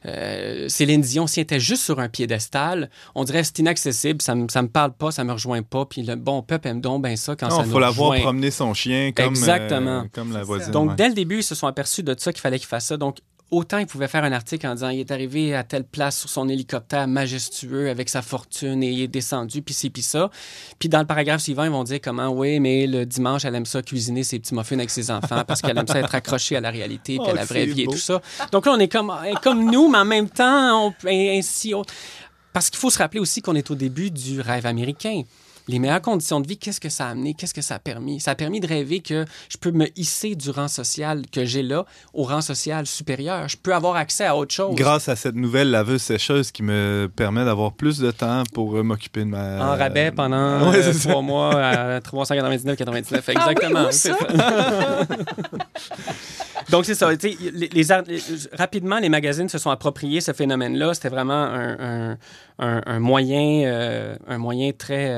[0.06, 4.34] euh, Céline Dion, si elle était juste sur un piédestal, on dirait c'est inaccessible, ça
[4.34, 7.02] me, ça me parle pas, ça me rejoint pas, puis le bon peuple aime donc
[7.02, 10.00] bien ça quand Non, ça il nous faut la voir promener son chien comme, Exactement.
[10.00, 10.72] euh, comme la voisine.
[10.72, 10.96] Donc, ouais.
[10.96, 12.96] dès le début, ils se sont aperçus de ça qu'il fallait qu'ils fassent ça.
[12.96, 13.18] Donc,
[13.50, 16.28] autant ils pouvaient faire un article en disant il est arrivé à telle place sur
[16.28, 20.30] son hélicoptère majestueux avec sa fortune et il est descendu, puis ci, puis ça.
[20.78, 23.66] Puis dans le paragraphe suivant, ils vont dire comment, oui, mais le dimanche, elle aime
[23.66, 26.60] ça cuisiner ses petits muffins avec ses enfants parce qu'elle aime ça être accrochée à
[26.60, 28.20] la réalité, puis Oh, à la vraie c'est vie et tout ça.
[28.52, 31.72] Donc là, on est comme, comme nous, mais en même temps, on, ainsi.
[31.74, 31.84] on-
[32.52, 35.22] Parce qu'il faut se rappeler aussi qu'on est au début du rêve américain.
[35.68, 37.34] Les meilleures conditions de vie, qu'est-ce que ça a amené?
[37.34, 38.20] Qu'est-ce que ça a permis?
[38.20, 41.64] Ça a permis de rêver que je peux me hisser du rang social que j'ai
[41.64, 43.48] là au rang social supérieur.
[43.48, 44.76] Je peux avoir accès à autre chose.
[44.76, 48.84] Grâce à cette nouvelle laveuse sécheuse qui me permet d'avoir plus de temps pour euh,
[48.84, 49.72] m'occuper de ma.
[49.72, 50.36] En rabais pendant
[50.70, 53.22] Ouais, euh, trois mois à 399,99.
[53.26, 53.88] Ah oui, Exactement.
[53.88, 54.16] où C'est ça?
[56.70, 57.10] Donc, c'est ça.
[58.52, 60.94] Rapidement, les magazines se sont appropriés ce phénomène-là.
[60.94, 62.16] C'était vraiment
[62.58, 64.74] un, moyen, euh,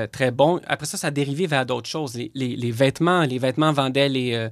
[0.08, 0.60] très, bon.
[0.66, 2.18] Après ça, ça a dérivé vers d'autres choses.
[2.34, 4.34] Les, vêtements, les vêtements vendaient les...
[4.34, 4.48] euh,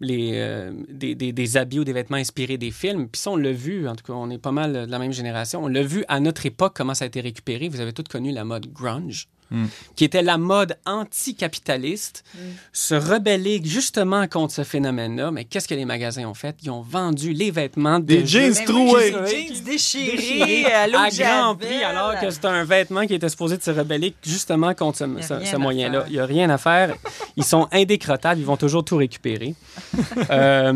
[0.00, 3.08] euh, des, des- des habits ou des vêtements inspirés des films.
[3.08, 5.12] Puis ça, on l'a vu, en tout cas, on est pas mal de la même
[5.12, 5.64] génération.
[5.64, 7.68] On l'a vu à notre époque, comment ça a été récupéré.
[7.68, 9.64] Vous avez tous connu la mode grunge, Mm.
[9.96, 12.22] qui était la mode anticapitaliste,
[12.72, 15.30] se rebeller justement contre ce phénomène-là.
[15.30, 16.54] Mais qu'est-ce que les magasins ont fait?
[16.62, 19.10] Ils ont vendu les vêtements de Des jeans oui, troués.
[19.10, 23.06] Des jeans déchirés, déchirés à l'eau à de grand prix, alors que c'est un vêtement
[23.06, 26.04] qui était supposé de se rebeller justement contre ce, ce- moyen-là.
[26.08, 26.94] Il n'y a rien à faire.
[27.36, 29.54] Ils sont indécrottables, ils vont toujours tout récupérer.
[30.30, 30.74] Euh,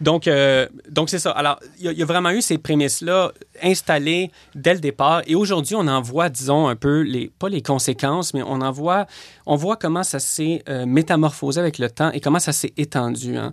[0.00, 1.30] donc, euh, donc c'est ça.
[1.30, 3.32] Alors, il y, a- il y a vraiment eu ces prémices-là
[3.62, 5.22] installées dès le départ.
[5.26, 8.70] Et aujourd'hui, on en voit, disons, un peu, les, pas les conséquences, mais on en
[8.72, 9.06] voit,
[9.46, 13.36] on voit comment ça s'est euh, métamorphosé avec le temps et comment ça s'est étendu.
[13.36, 13.52] hein.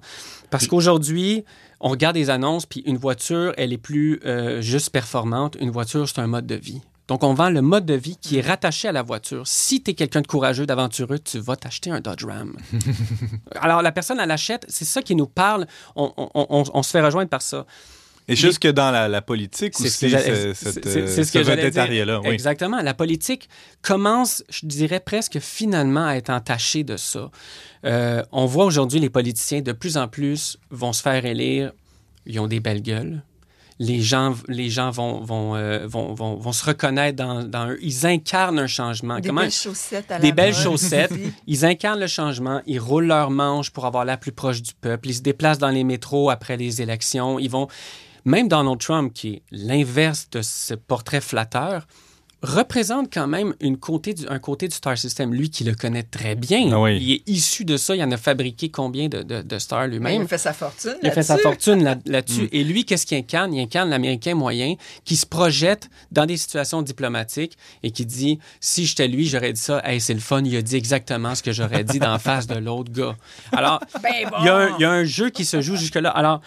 [0.50, 1.46] Parce qu'aujourd'hui,
[1.80, 5.58] on regarde les annonces, puis une voiture, elle est plus euh, juste performante.
[5.60, 6.82] Une voiture, c'est un mode de vie.
[7.08, 9.46] Donc, on vend le mode de vie qui est rattaché à la voiture.
[9.46, 12.56] Si tu es quelqu'un de courageux, d'aventureux, tu vas t'acheter un Dodge Ram.
[13.56, 14.66] Alors, la personne, elle l'achète.
[14.70, 15.68] C'est ça qui nous parle.
[15.96, 17.66] On, on- on- on se fait rejoindre par ça.
[18.28, 20.54] Et jusque dans la, la politique C'est aussi, ce que j'allais- c'est-
[21.26, 21.40] ce que
[22.22, 22.30] oui.
[22.30, 22.82] Exactement.
[22.82, 23.50] La politique
[23.82, 27.30] commence, je dirais presque finalement, à être entachée de ça.
[27.84, 31.74] Euh, on voit aujourd'hui les politiciens de plus en plus vont se faire élire.
[32.28, 33.24] Ils ont des belles gueules.
[33.84, 37.80] Les gens, les gens vont, vont, euh, vont, vont, vont se reconnaître dans, dans eux.
[37.82, 39.20] Ils incarnent un changement.
[39.20, 41.14] Des Comment- belles chaussettes à la des belles chaussettes.
[41.48, 45.10] Ils incarnent le changement, ils roulent leurs manches pour avoir l'air plus proche du peuple,
[45.10, 47.68] ils se déplacent dans les métros après les élections, ils vont...
[48.24, 51.88] Même Donald Trump, qui est l'inverse de ce portrait flatteur,
[52.44, 55.34] représente quand même une côté du, un côté du Star System.
[55.34, 56.98] Lui qui le connaît très bien, Ah oui.
[57.02, 60.22] il est issu de ça, il en a fabriqué combien de, de, de stars lui-même?
[60.22, 60.96] Il a fait sa fortune.
[61.04, 61.44] Il a fait sa là-dessus.
[61.48, 62.44] fortune là- là-dessus.
[62.44, 62.50] Mm.
[62.52, 63.54] Et lui, qu'est-ce qu'il incarne?
[63.54, 64.76] Il incarne l'Américain moyen
[65.06, 69.62] qui se projette dans des situations diplomatiques et qui dit si j'étais lui, j'aurais dit
[69.62, 69.82] ça.
[69.86, 70.42] Hey, c'est le fun.
[70.44, 73.16] Il a dit exactement ce que j'aurais dit d'en face de l'autre gars.
[73.52, 74.38] Alors, Ben bon.
[74.40, 76.10] il y, a un, il y a un jeu qui se joue jusque-là.
[76.10, 76.42] Alors,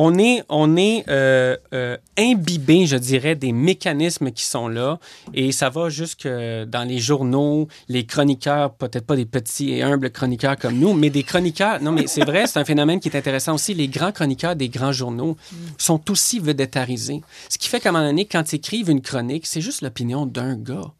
[0.00, 5.00] on est, on est euh, euh, imbibé, je dirais, des mécanismes qui sont là.
[5.34, 10.10] Et ça va jusque dans les journaux, les chroniqueurs, peut-être pas des petits et humbles
[10.10, 11.82] chroniqueurs comme nous, mais des chroniqueurs.
[11.82, 13.74] Non, mais c'est vrai, c'est un phénomène qui est intéressant aussi.
[13.74, 15.36] Les grands chroniqueurs des grands journaux
[15.78, 17.20] sont aussi vedettarisés.
[17.48, 20.26] Ce qui fait qu'à un moment donné, quand ils écrivent une chronique, c'est juste l'opinion
[20.26, 20.92] d'un gars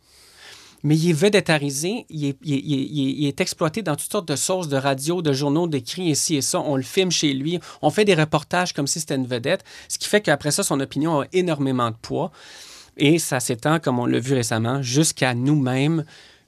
[0.83, 5.33] mais il est vedettarisé, il est, exploité dans toutes sortes de sources de radio, de
[5.33, 6.61] journaux, d'écrits, et ci et ça.
[6.61, 9.99] On le filme chez lui, on fait des reportages comme si c'était une vedette, ce
[9.99, 12.31] qui fait qu'après ça, son opinion a énormément de poids.
[12.97, 16.05] Et ça s'étend, comme on l'a vu récemment, jusqu'à nous-mêmes,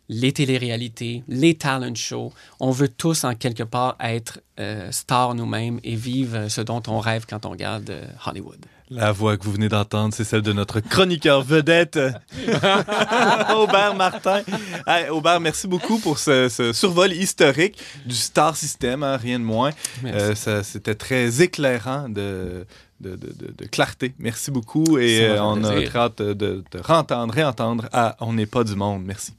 [0.09, 2.33] les téléréalités, les talent shows.
[2.59, 6.99] On veut tous, en quelque part, être euh, stars nous-mêmes et vivre ce dont on
[6.99, 8.59] rêve quand on regarde euh, Hollywood.
[8.93, 11.97] La voix que vous venez d'entendre, c'est celle de notre chroniqueur vedette,
[13.57, 14.43] Aubert Martin.
[14.87, 19.45] Hey, Aubert, merci beaucoup pour ce, ce survol historique du Star System, hein, rien de
[19.45, 19.71] moins.
[20.03, 20.49] Merci.
[20.49, 22.67] Euh, C'était très éclairant de,
[23.01, 24.13] de, de, de- de clarté.
[24.19, 28.47] Merci beaucoup et euh, on a très hâte de, te rentendre, réentendre à On n'est
[28.47, 29.05] pas du monde.
[29.05, 29.35] Merci.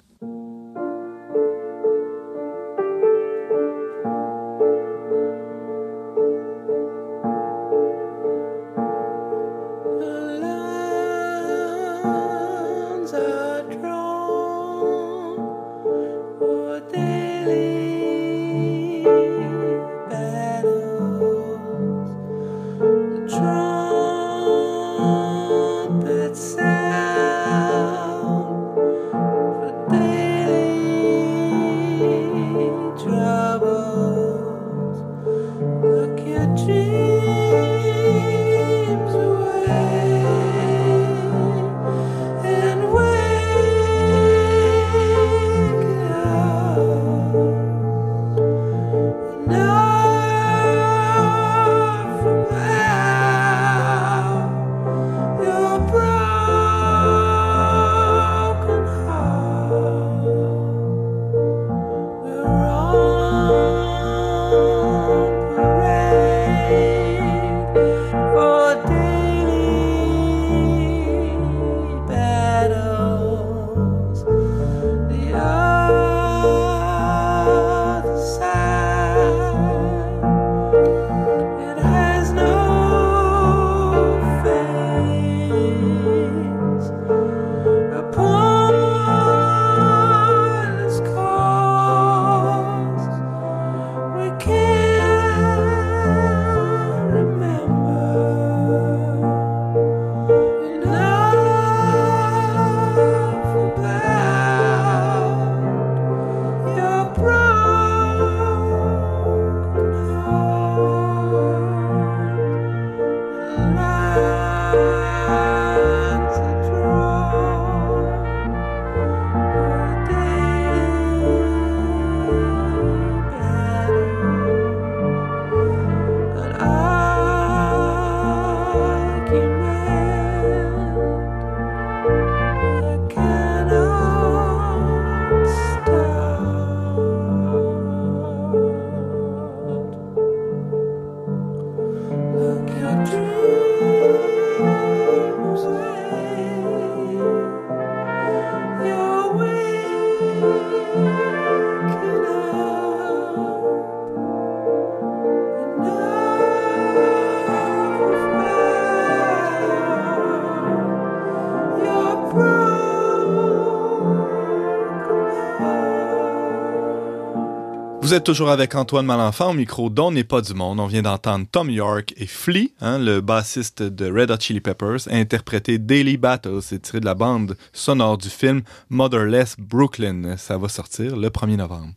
[168.12, 170.82] Vous êtes toujours avec Antoine Malenfant au micro d'On n'est pas du monde.
[170.82, 175.08] On vient d'entendre Tom York et Flea, hein, le bassiste de Red Hot Chili Peppers,
[175.10, 176.62] interpréter Daily Battles.
[176.62, 180.36] C'est tiré de la bande sonore du film Motherless Brooklyn.
[180.36, 181.94] Ça va sortir le 1er novembre.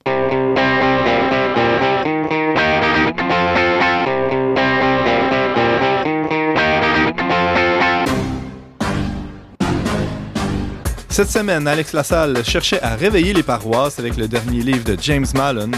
[11.14, 15.26] Cette semaine, Alex Lassalle cherchait à réveiller les paroisses avec le dernier livre de James
[15.36, 15.70] Mallon.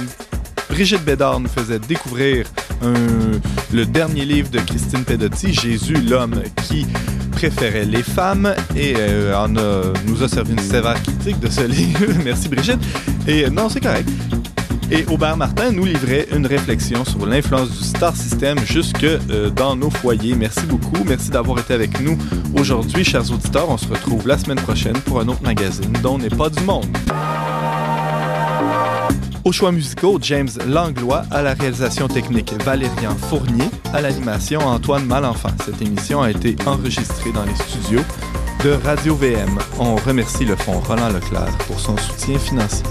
[0.70, 2.46] Brigitte Bédard nous faisait découvrir
[2.82, 6.86] le dernier livre de Christine Pedotti, Jésus, l'homme qui
[7.32, 9.46] préférait les femmes, et euh, a-
[10.06, 12.06] nous a servi une sévère critique de ce livre.
[12.24, 12.80] Merci Brigitte.
[13.28, 14.08] Et non, c'est correct.
[14.90, 19.74] Et Aubert Martin nous livrait une réflexion sur l'influence du Star System jusque euh, dans
[19.74, 20.34] nos foyers.
[20.34, 21.02] Merci beaucoup.
[21.04, 22.16] Merci d'avoir été avec nous
[22.56, 23.68] aujourd'hui, chers auditeurs.
[23.68, 26.86] On se retrouve la semaine prochaine pour un autre magazine dont n'est pas du monde.
[29.44, 35.50] Aux choix musicaux, James Langlois, à la réalisation technique, Valérian Fournier, à l'animation, Antoine Malenfant.
[35.64, 38.02] Cette émission a été enregistrée dans les studios
[38.64, 39.58] de Radio VM.
[39.78, 42.84] On remercie le Fonds Roland Leclerc pour son soutien financier.